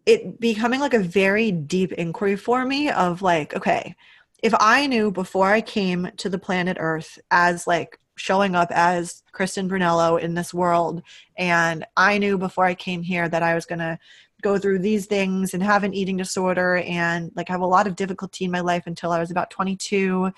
[0.06, 3.96] it becoming like a very deep inquiry for me of like, okay,
[4.44, 9.24] if I knew before I came to the planet Earth as like showing up as
[9.32, 11.02] Kristen Brunello in this world,
[11.38, 13.98] and I knew before I came here that I was going to
[14.42, 17.96] go through these things and have an eating disorder and like have a lot of
[17.96, 20.32] difficulty in my life until I was about 22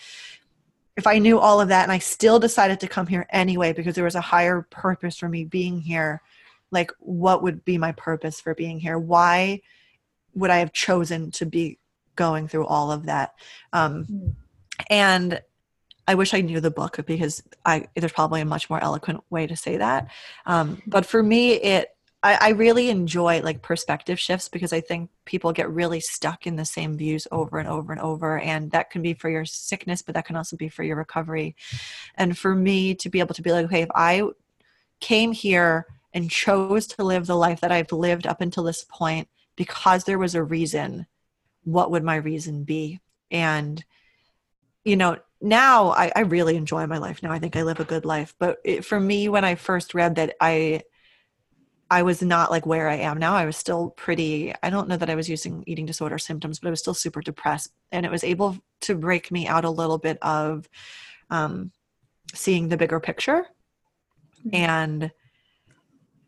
[0.96, 3.96] if I knew all of that and I still decided to come here anyway because
[3.96, 6.22] there was a higher purpose for me being here
[6.72, 9.00] like what would be my purpose for being here?
[9.00, 9.62] Why
[10.34, 11.80] would I have chosen to be
[12.16, 13.36] going through all of that
[13.74, 14.30] um, mm-hmm.
[14.90, 15.42] and
[16.08, 19.48] I wish I knew the book because I there's probably a much more eloquent way
[19.48, 20.12] to say that.
[20.46, 21.96] Um, but for me, it
[22.26, 26.56] I, I really enjoy like perspective shifts because I think people get really stuck in
[26.56, 28.40] the same views over and over and over.
[28.40, 31.56] And that can be for your sickness, but that can also be for your recovery.
[32.16, 34.24] And for me to be able to be like, okay, if I
[35.00, 39.28] came here and chose to live the life that I've lived up until this point
[39.56, 41.06] because there was a reason,
[41.66, 43.02] what would my reason be?
[43.30, 43.84] And,
[44.84, 47.32] you know, now I, I really enjoy my life now.
[47.32, 48.34] I think I live a good life.
[48.40, 50.84] But it, for me, when I first read that, I
[51.92, 53.36] I was not like where I am now.
[53.36, 56.68] I was still pretty, I don't know that I was using eating disorder symptoms, but
[56.68, 57.72] I was still super depressed.
[57.92, 60.68] And it was able to break me out a little bit of
[61.30, 61.72] um,
[62.34, 63.46] seeing the bigger picture.
[64.40, 64.56] Mm-hmm.
[64.56, 65.12] And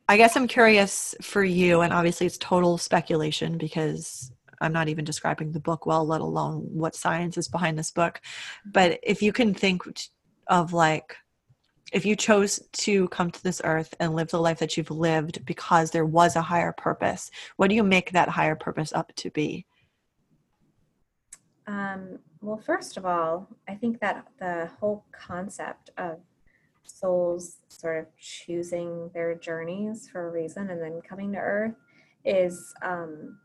[0.08, 4.32] I guess I'm curious for you, and obviously it's total speculation because
[4.62, 8.22] I'm not even describing the book well, let alone what science is behind this book.
[8.66, 9.84] But if you can think
[10.48, 11.16] of like,
[11.94, 15.46] if you chose to come to this earth and live the life that you've lived
[15.46, 19.30] because there was a higher purpose, what do you make that higher purpose up to
[19.32, 19.66] be?
[21.66, 26.20] Um, well, first of all, I think that the whole concept of
[26.84, 31.76] souls sort of choosing their journeys for a reason and then coming to earth
[32.26, 33.38] is um,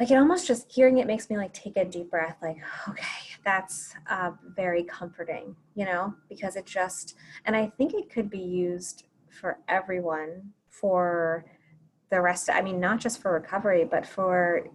[0.00, 3.04] like it almost just hearing it makes me like take a deep breath like okay
[3.44, 6.14] that's uh, very comforting you know?
[6.28, 11.44] Because it just and i think it could be used for everyone for
[12.10, 14.66] the rest i mean not just for recovery but for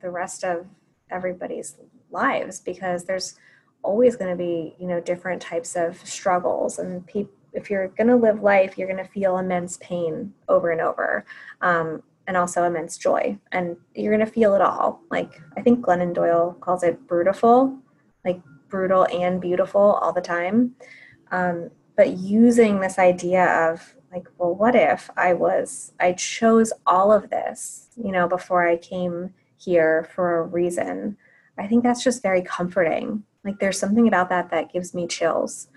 [0.00, 0.66] the rest of
[1.10, 1.76] everybody's
[2.10, 3.36] lives because there's
[3.82, 8.06] always going to be you know different types of struggles and people if you're going
[8.08, 11.24] to live life you're going to feel immense pain over and over.
[11.60, 13.36] Um, and also immense joy.
[13.50, 15.00] And you're going to feel it all.
[15.10, 17.76] Like, I think Glennon Doyle calls it brutal,
[18.24, 20.76] like brutal and beautiful all the time.
[21.32, 27.12] Um, but using this idea of, like, well, what if I was, I chose all
[27.12, 31.16] of this, you know, before I came here for a reason.
[31.58, 33.24] I think that's just very comforting.
[33.44, 35.68] Like, there's something about that that gives me chills.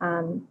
[0.00, 0.48] Um,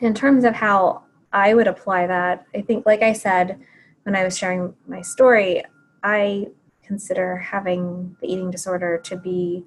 [0.00, 3.58] in terms of how I would apply that, I think, like I said,
[4.04, 5.62] when I was sharing my story,
[6.02, 6.46] I
[6.82, 9.64] consider having the eating disorder to be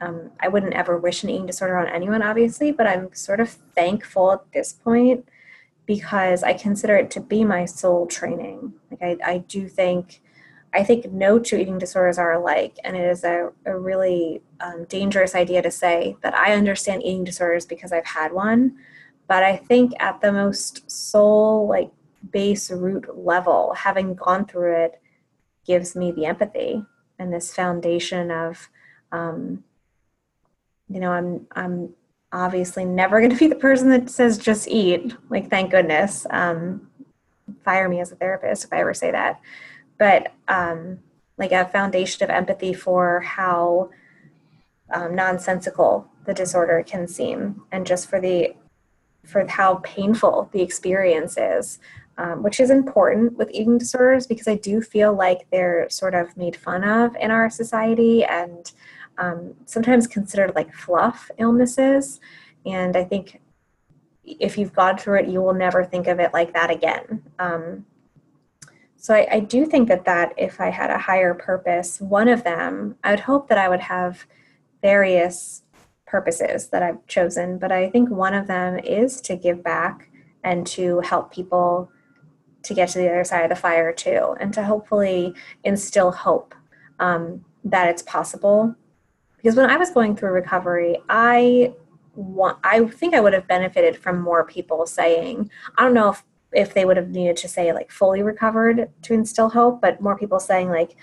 [0.00, 3.48] um, I wouldn't ever wish an eating disorder on anyone, obviously, but I'm sort of
[3.48, 5.26] thankful at this point
[5.86, 8.74] because I consider it to be my soul training.
[8.90, 10.20] Like I, I do think,
[10.74, 14.84] I think no two eating disorders are alike, and it is a, a really um,
[14.84, 18.76] dangerous idea to say that I understand eating disorders because I've had one.
[19.26, 21.90] But I think at the most soul, like
[22.30, 25.00] base root level, having gone through it
[25.66, 26.84] gives me the empathy
[27.18, 28.68] and this foundation of,
[29.12, 29.64] um,
[30.88, 31.94] you know, I'm I'm
[32.32, 35.14] obviously never going to be the person that says just eat.
[35.30, 36.26] Like, thank goodness.
[36.30, 36.88] Um,
[37.64, 39.40] fire me as a therapist if I ever say that.
[39.98, 40.98] But um,
[41.38, 43.90] like a foundation of empathy for how
[44.92, 48.54] um, nonsensical the disorder can seem, and just for the
[49.24, 51.78] for how painful the experience is,
[52.18, 56.36] um, which is important with eating disorders because I do feel like they're sort of
[56.36, 58.70] made fun of in our society and
[59.18, 62.20] um, sometimes considered like fluff illnesses.
[62.66, 63.40] And I think
[64.24, 67.22] if you've gone through it, you will never think of it like that again.
[67.38, 67.86] Um,
[68.96, 72.42] so I, I, do think that that if I had a higher purpose, one of
[72.42, 74.26] them, I would hope that I would have
[74.80, 75.62] various
[76.06, 80.08] purposes that I've chosen, but I think one of them is to give back
[80.42, 81.90] and to help people
[82.64, 85.34] to get to the other side of the fire too, and to hopefully
[85.64, 86.54] instill hope
[86.98, 88.74] um, that it's possible.
[89.36, 91.74] Because when I was going through recovery, I
[92.14, 96.24] want, I think I would have benefited from more people saying, I don't know if
[96.54, 100.16] if they would have needed to say like fully recovered to instill hope, but more
[100.16, 100.96] people saying like,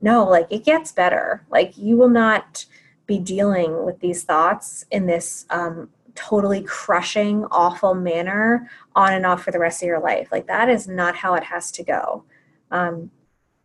[0.00, 1.44] no, like it gets better.
[1.50, 2.66] Like you will not
[3.06, 9.42] be dealing with these thoughts in this um, totally crushing, awful manner on and off
[9.42, 10.28] for the rest of your life.
[10.30, 12.24] Like that is not how it has to go.
[12.70, 13.10] Um,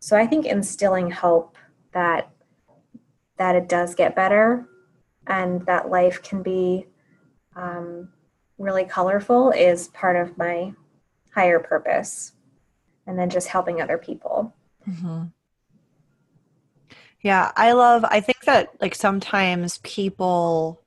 [0.00, 1.56] so I think instilling hope
[1.92, 2.30] that
[3.38, 4.68] that it does get better
[5.26, 6.86] and that life can be
[7.54, 8.08] um,
[8.58, 10.72] really colorful is part of my
[11.34, 12.32] higher purpose
[13.06, 14.52] and then just helping other people
[14.88, 15.24] mm-hmm.
[17.22, 20.82] yeah i love i think that like sometimes people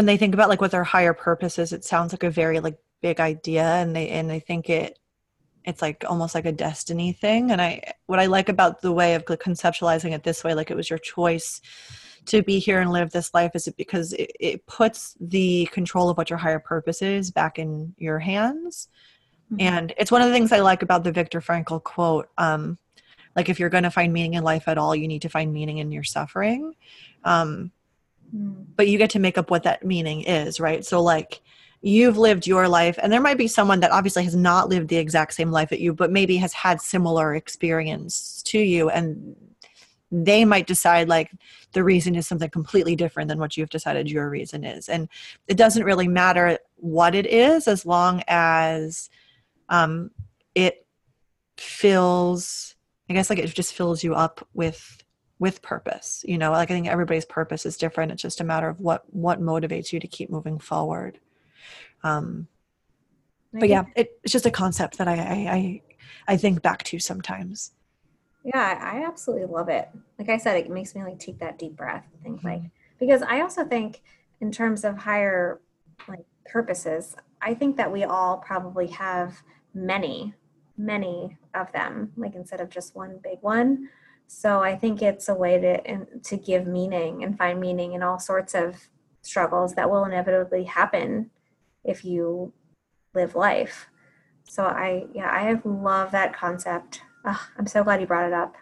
[0.00, 2.58] when they think about like what their higher purpose is it sounds like a very
[2.58, 4.98] like big idea and they and they think it
[5.66, 9.14] it's like almost like a destiny thing and i what i like about the way
[9.14, 11.60] of conceptualizing it this way like it was your choice
[12.24, 16.08] to be here and live this life is it because it, it puts the control
[16.08, 18.88] of what your higher purpose is back in your hands
[19.52, 19.60] Mm-hmm.
[19.62, 22.28] And it's one of the things I like about the Viktor Frankl quote.
[22.38, 22.78] Um,
[23.36, 25.52] like, if you're going to find meaning in life at all, you need to find
[25.52, 26.74] meaning in your suffering.
[27.24, 27.72] Um,
[28.34, 28.66] mm.
[28.76, 30.84] But you get to make up what that meaning is, right?
[30.84, 31.40] So, like,
[31.82, 34.96] you've lived your life, and there might be someone that obviously has not lived the
[34.96, 38.90] exact same life at you, but maybe has had similar experience to you.
[38.90, 39.36] And
[40.12, 41.30] they might decide like
[41.72, 44.88] the reason is something completely different than what you've decided your reason is.
[44.88, 45.08] And
[45.46, 49.08] it doesn't really matter what it is as long as
[49.68, 50.10] um,
[50.54, 50.84] it
[51.60, 52.74] fills
[53.08, 55.04] i guess like it just fills you up with
[55.40, 58.68] with purpose you know like i think everybody's purpose is different it's just a matter
[58.68, 61.18] of what what motivates you to keep moving forward
[62.04, 62.46] um
[63.52, 65.82] but yeah it, it's just a concept that I, I i
[66.28, 67.72] i think back to sometimes
[68.44, 69.88] yeah i absolutely love it
[70.18, 72.62] like i said it makes me like take that deep breath and think mm-hmm.
[72.62, 72.70] like
[73.00, 74.02] because i also think
[74.40, 75.60] in terms of higher
[76.06, 79.42] like purposes i think that we all probably have
[79.74, 80.34] many,
[80.76, 83.88] many of them, like instead of just one big one.
[84.32, 88.20] So I think it's a way to to give meaning and find meaning in all
[88.20, 88.76] sorts of
[89.22, 91.30] struggles that will inevitably happen
[91.84, 92.52] if you
[93.12, 93.88] live life.
[94.44, 97.02] So I yeah, I love that concept.
[97.24, 98.54] Oh, I'm so glad you brought it up.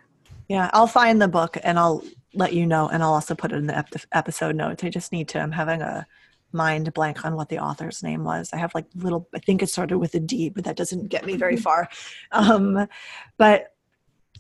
[0.49, 2.03] Yeah, I'll find the book and I'll
[2.33, 4.83] let you know and I'll also put it in the episode notes.
[4.83, 6.07] I just need to I'm having a
[6.51, 8.55] mind blank on what the author's name was.
[8.55, 11.27] I have like little, I think it started with a D, but that doesn't get
[11.27, 11.91] me very far.
[12.33, 12.89] Um,
[13.37, 13.75] but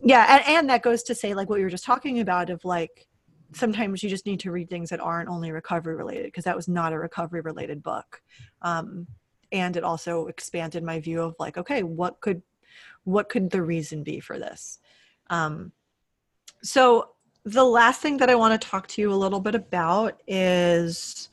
[0.02, 2.64] yeah, and, and that goes to say like what you were just talking about of
[2.64, 3.06] like
[3.54, 6.68] sometimes you just need to read things that aren't only recovery related because that was
[6.68, 8.22] not a recovery related book.
[8.62, 9.06] Um,
[9.52, 12.42] and it also expanded my view of like, okay, what could
[13.04, 14.78] what could the reason be for this?
[15.30, 15.72] Um,
[16.62, 17.10] so
[17.44, 21.30] the last thing that I want to talk to you a little bit about is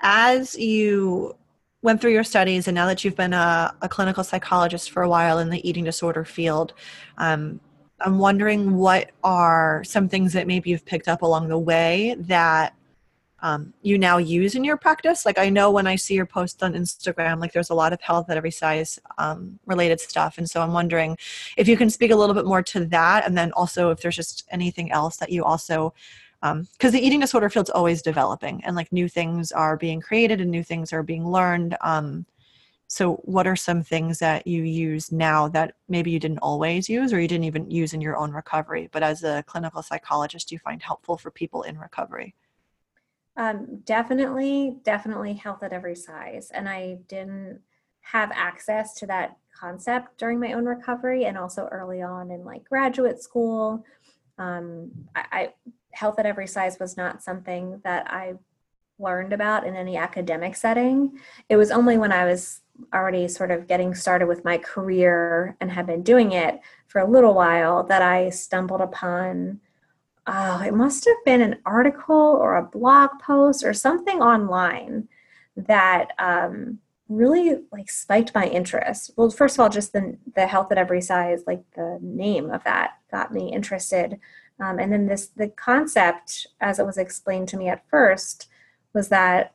[0.00, 1.36] as you
[1.82, 5.08] went through your studies and now that you've been a, a clinical psychologist for a
[5.08, 6.72] while in the eating disorder field
[7.18, 7.60] um,
[8.04, 12.74] i'm wondering what are some things that maybe you've picked up along the way that
[13.44, 15.26] um, you now use in your practice?
[15.26, 18.00] Like i know when i see your posts on instagram like there's a lot of
[18.00, 20.38] health at every size um, related stuff.
[20.38, 21.16] And so i'm wondering
[21.56, 23.26] if you can speak a little bit more to that.
[23.26, 25.92] And then also if there's just anything else that you also
[26.42, 30.40] because um, the eating disorder field's always developing and like new things are being created
[30.40, 31.76] and new things are being learned.
[31.82, 32.26] Um,
[32.92, 37.10] so what are some things that you use now that maybe you didn't always use
[37.10, 40.58] or you didn't even use in your own recovery but as a clinical psychologist you
[40.58, 42.34] find helpful for people in recovery
[43.38, 47.58] um, definitely definitely health at every size and i didn't
[48.02, 52.62] have access to that concept during my own recovery and also early on in like
[52.68, 53.82] graduate school
[54.36, 55.54] um, I, I,
[55.92, 58.34] health at every size was not something that I
[58.98, 61.18] learned about in any academic setting.
[61.50, 62.61] It was only when I was
[62.92, 67.10] already sort of getting started with my career and had been doing it for a
[67.10, 69.60] little while that I stumbled upon.
[70.26, 75.08] Oh, it must have been an article or a blog post or something online
[75.56, 76.78] that um,
[77.08, 79.10] really like spiked my interest.
[79.16, 82.64] Well, first of all, just the the health at every size, like the name of
[82.64, 84.18] that, got me interested.
[84.60, 88.48] Um, and then this the concept, as it was explained to me at first,
[88.94, 89.54] was that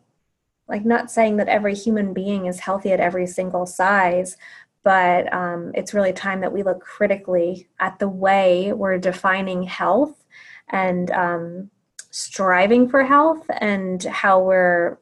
[0.68, 4.38] like not saying that every human being is healthy at every single size,
[4.84, 10.26] but um, it's really time that we look critically at the way we're defining health
[10.69, 11.69] and um,
[12.11, 14.98] striving for health and how we're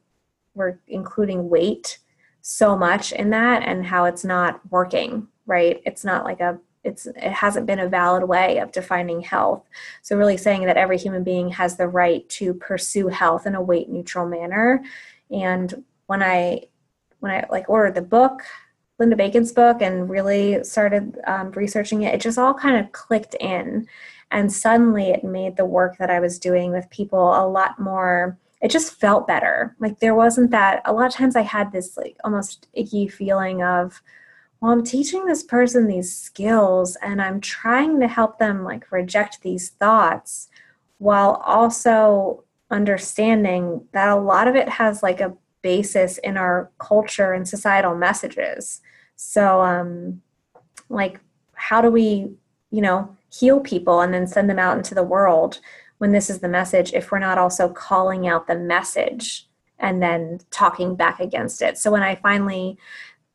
[0.53, 1.99] we're including weight
[2.41, 5.81] so much in that and how it's not working right?
[5.85, 9.67] It's not like a it's it hasn't been a valid way of defining health.
[10.03, 13.61] So really saying that every human being has the right to pursue health in a
[13.61, 14.83] weight neutral manner
[15.31, 16.61] and when i
[17.19, 18.41] when i like ordered the book
[18.99, 23.35] linda bacon's book and really started um, researching it it just all kind of clicked
[23.39, 23.87] in
[24.31, 28.37] and suddenly it made the work that i was doing with people a lot more
[28.61, 29.75] it just felt better.
[29.79, 33.61] Like there wasn't that a lot of times I had this like almost icky feeling
[33.61, 34.01] of
[34.59, 39.41] well I'm teaching this person these skills and I'm trying to help them like reject
[39.41, 40.49] these thoughts
[40.97, 42.44] while also
[42.75, 47.95] understanding that a lot of it has like a basis in our culture and societal
[47.95, 48.81] messages.
[49.15, 50.21] So um
[50.89, 51.19] like
[51.53, 52.29] how do we,
[52.71, 55.59] you know, heal people and then send them out into the world
[55.97, 59.47] when this is the message if we're not also calling out the message
[59.79, 61.77] and then talking back against it.
[61.77, 62.77] So when I finally,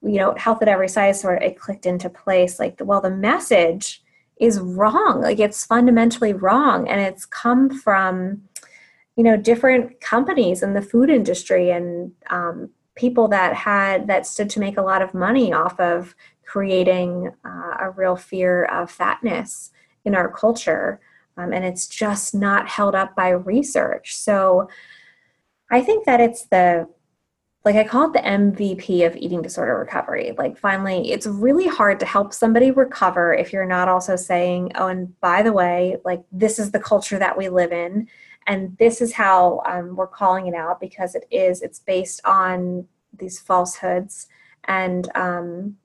[0.03, 3.11] you know, health at every size sort of it clicked into place, like, well, the
[3.11, 4.03] message
[4.39, 5.21] is wrong.
[5.21, 6.89] Like it's fundamentally wrong.
[6.89, 8.43] And it's come from,
[9.17, 14.51] you know, different companies in the food industry and um, people that had that stood
[14.51, 16.15] to make a lot of money off of
[16.47, 19.71] creating uh, a real fear of fatness
[20.05, 21.01] in our culture
[21.41, 24.15] um, and it's just not held up by research.
[24.17, 24.69] So
[25.71, 26.89] I think that it's the
[27.63, 30.33] like I call it the MVP of eating disorder recovery.
[30.39, 34.87] Like, finally, it's really hard to help somebody recover if you're not also saying, oh,
[34.87, 38.09] and by the way, like, this is the culture that we live in.
[38.51, 42.87] And this is how um, we're calling it out because it is, it's based on
[43.17, 44.27] these falsehoods.
[44.65, 45.77] And um,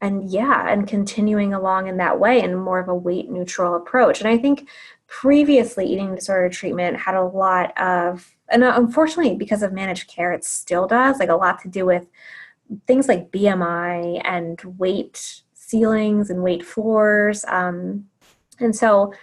[0.00, 4.20] and yeah and continuing along in that way and more of a weight neutral approach
[4.20, 4.68] and i think
[5.06, 10.44] previously eating disorder treatment had a lot of and unfortunately because of managed care it
[10.44, 12.06] still does like a lot to do with
[12.86, 18.04] things like bmi and weight ceilings and weight floors um,
[18.60, 19.14] and so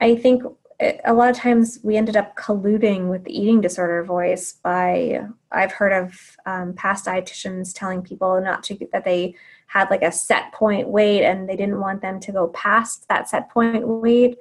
[0.00, 0.42] i think
[0.80, 5.22] a lot of times we ended up colluding with the eating disorder voice by
[5.52, 9.34] i've heard of um, past dietitians telling people not to that they
[9.66, 13.28] had like a set point weight and they didn't want them to go past that
[13.28, 14.36] set point weight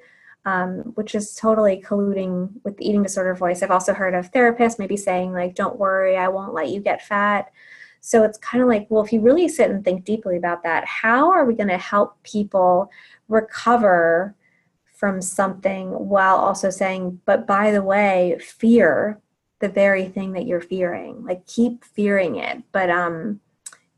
[0.46, 3.64] um, which is totally colluding with the eating disorder voice.
[3.64, 7.02] I've also heard of therapists maybe saying like don't worry i won't let you get
[7.02, 7.52] fat.
[8.02, 10.86] So it's kind of like well if you really sit and think deeply about that
[10.86, 12.92] how are we going to help people
[13.28, 14.36] recover
[14.96, 19.20] from something while also saying but by the way fear
[19.60, 21.24] the very thing that you're fearing.
[21.26, 23.40] Like keep fearing it but um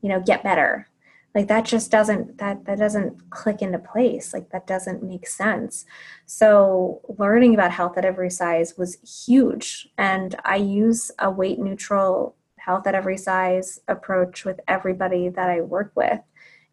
[0.01, 0.87] you know get better.
[1.35, 4.33] Like that just doesn't that that doesn't click into place.
[4.33, 5.85] Like that doesn't make sense.
[6.25, 12.35] So learning about health at every size was huge and i use a weight neutral
[12.57, 16.19] health at every size approach with everybody that i work with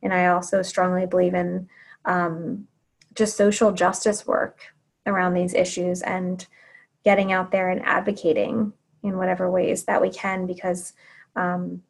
[0.03, 1.69] and i also strongly believe in
[2.05, 2.67] um,
[3.15, 4.61] just social justice work
[5.07, 6.47] around these issues and
[7.05, 8.73] getting out there and advocating
[9.03, 10.95] in whatever ways that we can because
[11.37, 11.83] um,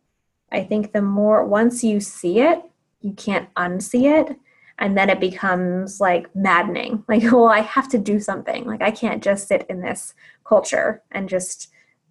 [0.51, 2.63] I think the more once you see it,
[3.01, 4.37] you can't unsee it.
[4.79, 7.05] And then it becomes like maddening.
[7.09, 8.65] Like, well, I have to do something.
[8.65, 10.15] Like, I can't just sit in this
[10.45, 11.71] culture and just,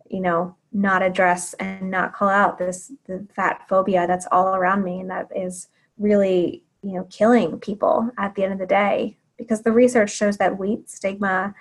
[0.09, 4.83] you know, not address and not call out this the fat phobia that's all around
[4.83, 5.67] me and that is
[5.97, 9.17] really, you know, killing people at the end of the day.
[9.37, 11.55] Because the research shows that weight stigma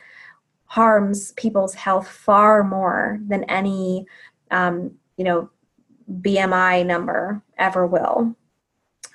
[0.67, 4.07] harms people's health far more than any,
[4.51, 5.51] um, you know,
[6.21, 8.35] BMI number ever will.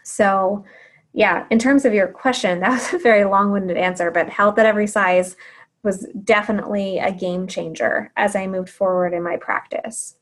[0.04, 0.64] So,
[1.14, 4.58] yeah, in terms of your question, that was a very long winded answer, but health
[4.58, 5.36] at every size
[5.84, 10.16] was definitely a game changer as I moved forward in my practice.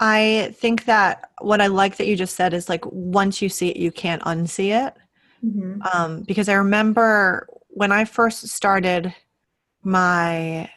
[0.00, 3.68] I think that what I like that you just said is like once you see
[3.70, 4.94] it, you can't unsee it.
[5.44, 5.82] Mm-hmm.
[5.92, 9.14] Um, because I remember when I first started
[9.82, 10.70] my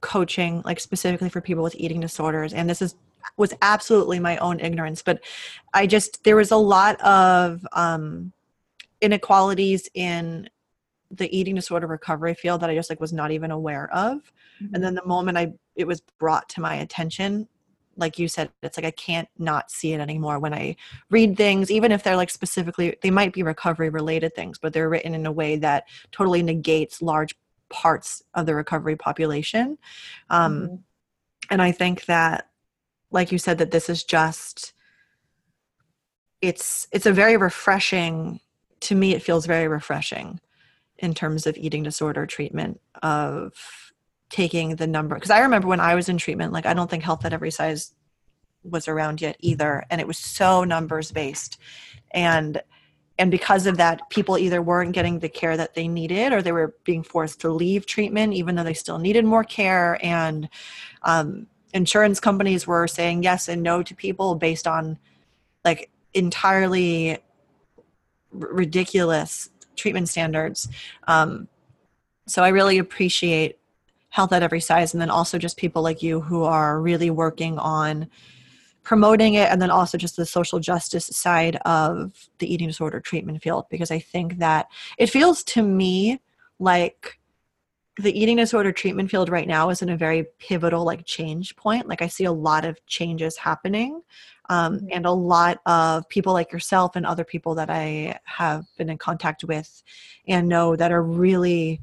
[0.00, 2.94] coaching like specifically for people with eating disorders and this is
[3.36, 5.20] was absolutely my own ignorance but
[5.74, 8.32] i just there was a lot of um
[9.00, 10.48] inequalities in
[11.10, 14.32] the eating disorder recovery field that I just like was not even aware of.
[14.62, 14.74] Mm-hmm.
[14.74, 17.48] And then the moment I it was brought to my attention,
[17.98, 20.76] like you said, it's like I can't not see it anymore when I
[21.10, 24.88] read things, even if they're like specifically they might be recovery related things, but they're
[24.88, 27.34] written in a way that totally negates large
[27.68, 29.76] parts of the recovery population.
[30.30, 30.82] Um, Mhm.
[31.50, 32.48] and I think that,
[33.10, 34.72] like you said, that this is just
[36.40, 38.40] it's it's a very refreshing
[38.80, 40.38] to me it feels very refreshing
[40.98, 43.92] in terms of eating disorder treatment of
[44.30, 47.02] taking the number because i remember when i was in treatment like i don't think
[47.02, 47.94] health at every size
[48.64, 51.58] was around yet either and it was so numbers based.
[52.10, 52.60] And
[53.20, 56.52] and because of that people either weren't getting the care that they needed or they
[56.52, 59.98] were being forced to leave treatment even though they still needed more care.
[60.02, 60.48] And
[61.02, 64.98] um, insurance companies were saying yes and no to people based on
[65.64, 67.18] like entirely r-
[68.32, 70.68] ridiculous treatment standards.
[71.06, 71.48] Um,
[72.26, 73.58] so i really appreciate
[74.10, 77.58] health at every size and then also just people like you who are really working
[77.58, 78.08] on
[78.82, 83.42] promoting it and then also just the social justice side of the eating disorder treatment
[83.42, 84.66] field because i think that
[84.96, 86.18] it feels to me
[86.58, 87.18] like
[87.98, 91.86] the eating disorder treatment field right now is in a very pivotal like change point
[91.86, 94.00] like i see a lot of changes happening
[94.50, 94.88] um, Mhm.
[94.92, 98.96] and a lot of people like yourself and other people that i have been in
[98.96, 99.82] contact with
[100.26, 101.82] and know that are really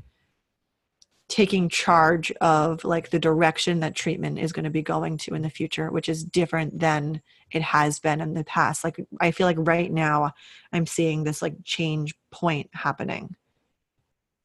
[1.27, 5.41] taking charge of like the direction that treatment is going to be going to in
[5.41, 7.22] the future which is different than
[7.52, 10.31] it has been in the past like i feel like right now
[10.72, 13.35] i'm seeing this like change point happening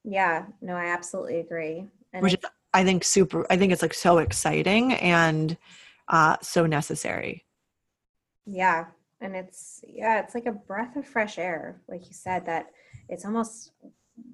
[0.04, 1.86] Yeah, no, I absolutely agree.
[2.12, 2.40] And which is
[2.72, 5.56] i think super i think it's like so exciting and
[6.08, 7.44] uh so necessary
[8.46, 8.86] yeah,
[9.20, 12.46] and it's yeah, it's like a breath of fresh air, like you said.
[12.46, 12.66] That
[13.08, 13.72] it's almost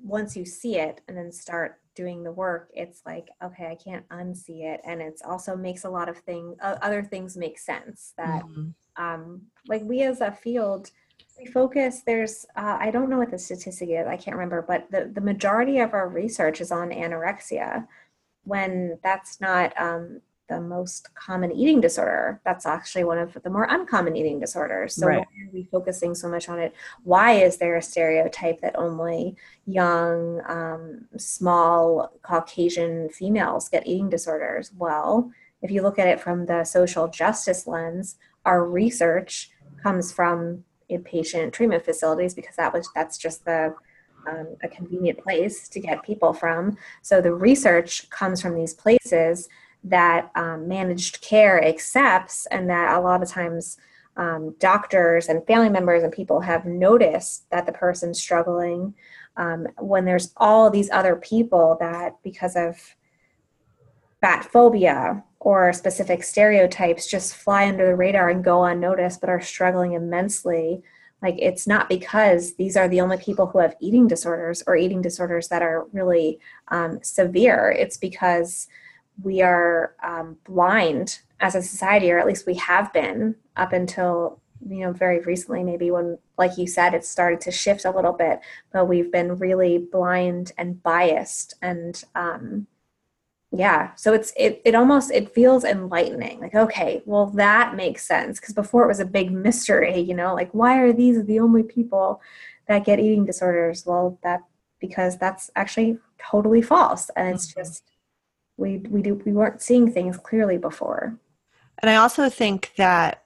[0.02, 4.08] once you see it and then start doing the work, it's like okay, I can't
[4.10, 8.12] unsee it, and it's also makes a lot of things, uh, other things make sense.
[8.16, 8.74] That Mhm.
[8.96, 10.90] um, like we as a field
[11.38, 14.90] we focus there's uh, i don't know what the statistic is i can't remember but
[14.90, 17.86] the, the majority of our research is on anorexia
[18.44, 23.66] when that's not um, the most common eating disorder that's actually one of the more
[23.70, 25.18] uncommon eating disorders so Right.
[25.18, 26.74] why are we focusing so much on it
[27.04, 29.36] why is there a stereotype that only
[29.66, 35.30] young um, small caucasian females get eating disorders well
[35.62, 39.50] if you look at it from the social justice lens our research
[39.82, 43.74] comes from inpatient treatment facilities because that was that's just the
[44.26, 46.76] um, a convenient place to get people from.
[47.02, 49.48] So the research comes from these places
[49.86, 53.78] that um, managed care accepts, and that a lot of times
[54.16, 58.94] um, doctors and family members and people have noticed that the person's struggling
[59.36, 62.96] um, when there's all these other people that because of
[64.22, 69.42] fat phobia or specific stereotypes just fly under the radar and go unnoticed but are
[69.42, 70.82] struggling immensely
[71.22, 75.00] like it's not because these are the only people who have eating disorders or eating
[75.00, 76.38] disorders that are really
[76.68, 77.70] um, severe.
[77.70, 78.68] It's because
[79.22, 84.40] we are um, blind as a society or at least we have been up until
[84.68, 88.12] you know very recently maybe when like you said it started to shift a little
[88.12, 88.40] bit
[88.72, 92.66] but we've been really blind and biased and um,
[93.52, 98.40] yeah so it's it, it almost it feels enlightening like okay well that makes sense
[98.40, 101.62] because before it was a big mystery you know like why are these the only
[101.62, 102.20] people
[102.66, 104.40] that get eating disorders well that
[104.80, 107.56] because that's actually totally false and it's Mhm.
[107.56, 107.84] just
[108.56, 111.18] we we do we weren't seeing things clearly before
[111.80, 113.24] And I also think that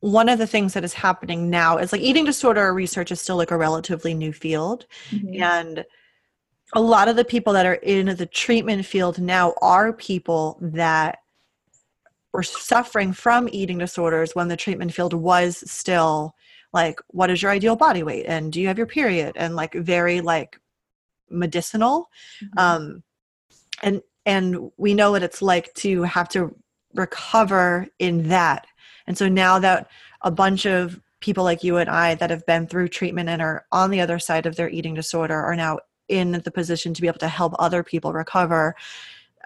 [0.00, 3.36] one of the things that is happening now is like eating disorder research is still
[3.36, 4.86] like a relatively new field.
[5.40, 5.84] And
[6.74, 11.18] a lot of the people that are in the treatment field now are people that
[12.32, 16.34] were suffering from eating disorders when the treatment field was still
[16.72, 18.26] like, what is your ideal body weight?
[18.26, 19.32] And do you have your period?
[19.36, 20.58] And like very like
[21.30, 22.10] medicinal
[22.42, 22.60] Mhm.
[22.60, 23.02] um,
[23.82, 26.54] and and we know what it's like to have to
[26.94, 28.66] recover in that.
[29.06, 29.90] And so now that
[30.22, 33.64] a bunch of people like you and i that have been through treatment and are
[33.72, 35.78] on the other side of their eating disorder are now
[36.08, 38.74] in the position to be able to help other people recover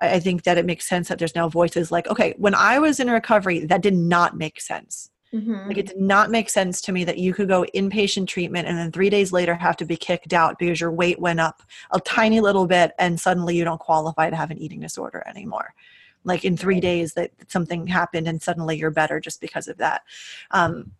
[0.00, 2.98] i think that it makes sense that there's now voices like okay when i was
[2.98, 5.66] in recovery that did not make sense Mhm.
[5.66, 8.78] like it did not make sense to me that you could go inpatient treatment and
[8.78, 12.00] then three days later have to be kicked out because your weight went up a
[12.00, 15.74] tiny little bit and suddenly you don't qualify to have an eating disorder anymore.
[16.22, 20.02] Like in three days that something happened and suddenly you're better just because of that.
[20.52, 20.92] Um,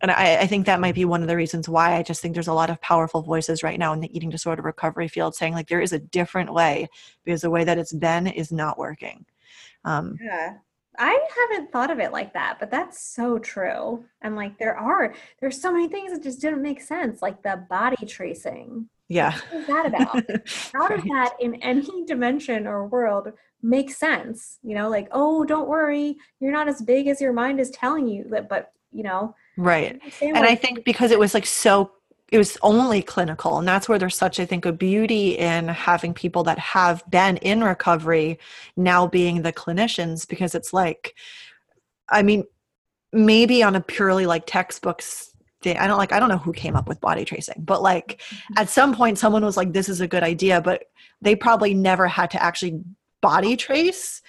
[0.00, 2.34] and I, I, think that might be one of the reasons why I just think
[2.34, 5.54] there's a lot of powerful voices right now in the eating disorder recovery field saying
[5.54, 6.88] like there is a different way
[7.24, 9.24] because the way that it's been is not working.
[9.84, 10.58] Um, yeah.
[10.98, 11.18] I
[11.50, 14.04] haven't thought of it like that, but that's so true.
[14.22, 17.64] And like there are there's so many things that just didn't make sense, like the
[17.68, 18.88] body tracing.
[19.08, 19.38] Yeah.
[19.50, 20.24] What is that about?
[20.74, 24.58] How does that in any dimension or world make sense?
[24.62, 28.06] You know, like, oh, don't worry, you're not as big as your mind is telling
[28.06, 30.00] you that, but you know, Right.
[30.22, 31.90] And I think because it was like so
[32.30, 36.12] it was only clinical and that's where there's such i think a beauty in having
[36.12, 38.38] people that have been in recovery
[38.76, 41.14] now being the clinicians because it's like
[42.08, 42.44] i mean
[43.12, 45.32] maybe on a purely like textbooks
[45.62, 48.20] thing i don't like i don't know who came up with body tracing but like
[48.28, 48.58] mm-hmm.
[48.58, 50.84] at some point someone was like this is a good idea but
[51.20, 52.80] they probably never had to actually
[53.20, 54.22] body trace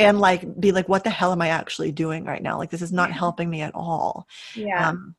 [0.00, 2.58] and like be like what the hell am i actually doing right now?
[2.58, 4.26] Like this is not helping me at all.
[4.54, 4.88] Yeah.
[4.88, 5.14] Um,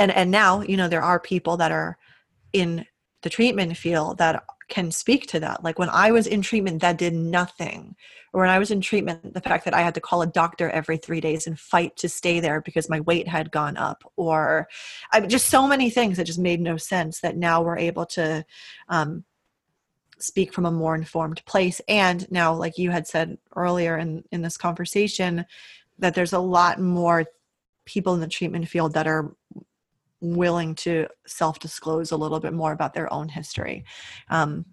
[0.00, 1.96] and and now you know there are people that are
[2.52, 2.86] in
[3.22, 5.62] the treatment field that can speak to that.
[5.62, 7.94] Like when i was in treatment that did nothing.
[8.32, 10.70] Or when i was in treatment the fact that i had to call a doctor
[10.70, 14.68] every three days and fight to stay there because my weight had gone up or
[15.12, 18.44] I, just so many things that just made no sense that now we're able to
[18.88, 19.24] um,
[20.20, 21.80] speak from a more informed place.
[21.88, 25.44] And now like you had said earlier in in this conversation
[25.98, 27.26] that there's a lot more
[27.84, 29.34] people in the treatment field that are
[30.20, 33.84] willing to self disclose a little bit more about their own history
[34.28, 34.64] um,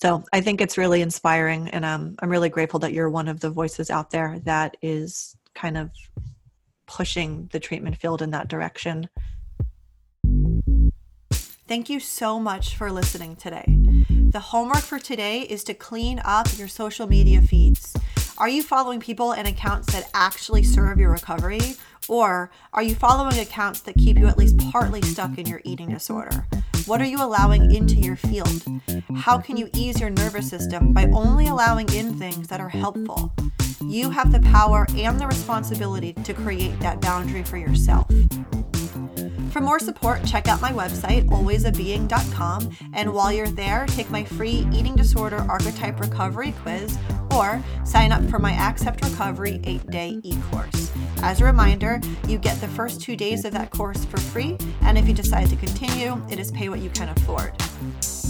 [0.00, 3.40] so i think it's really inspiring and um, i'm really grateful that you're one of
[3.40, 5.90] the voices out there that is kind of
[6.86, 9.08] pushing the treatment field in that direction
[11.72, 13.64] Thank you so much for listening today.
[14.28, 17.96] The homework for today is to clean up your social media feeds.
[18.42, 21.60] Are you following people and accounts that actually serve your recovery?
[22.08, 25.90] Or are you following accounts that keep you at least partly stuck in your eating
[25.90, 26.48] disorder?
[26.86, 28.64] What are you allowing into your field?
[29.14, 33.32] How can you ease your nervous system by only allowing in things that are helpful?
[33.80, 38.10] You have the power and the responsibility to create that boundary for yourself.
[39.52, 44.66] For more support, check out my website, alwaysabeing.com, and while you're there, take my free
[44.72, 46.98] eating disorder archetype recovery quiz
[47.36, 50.90] or sign up for my Accept Recovery 8 day e course.
[51.18, 54.96] As a reminder, you get the first two days of that course for free, and
[54.96, 57.52] if you decide to continue, it is pay what you can afford.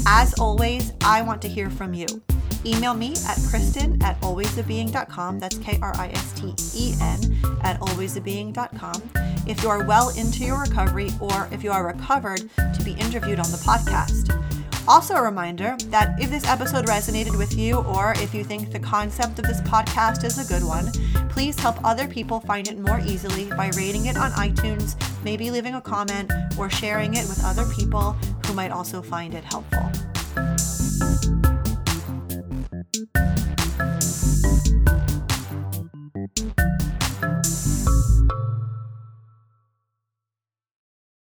[0.08, 2.06] As always, I want to hear from you.
[2.64, 5.38] Email me at Kristen at alwaysabeing.com.
[5.38, 9.02] That's K R I S T E N at alwaysabeing.com.
[9.46, 13.38] If you are well into your recovery or if you are recovered to be interviewed
[13.38, 14.38] on the podcast.
[14.88, 18.80] Also, a reminder that if this episode resonated with you or if you think the
[18.80, 20.90] concept of this podcast is a good one,
[21.28, 25.76] please help other people find it more easily by rating it on iTunes, maybe leaving
[25.76, 28.12] a comment, or sharing it with other people
[28.46, 29.88] who might also find it helpful.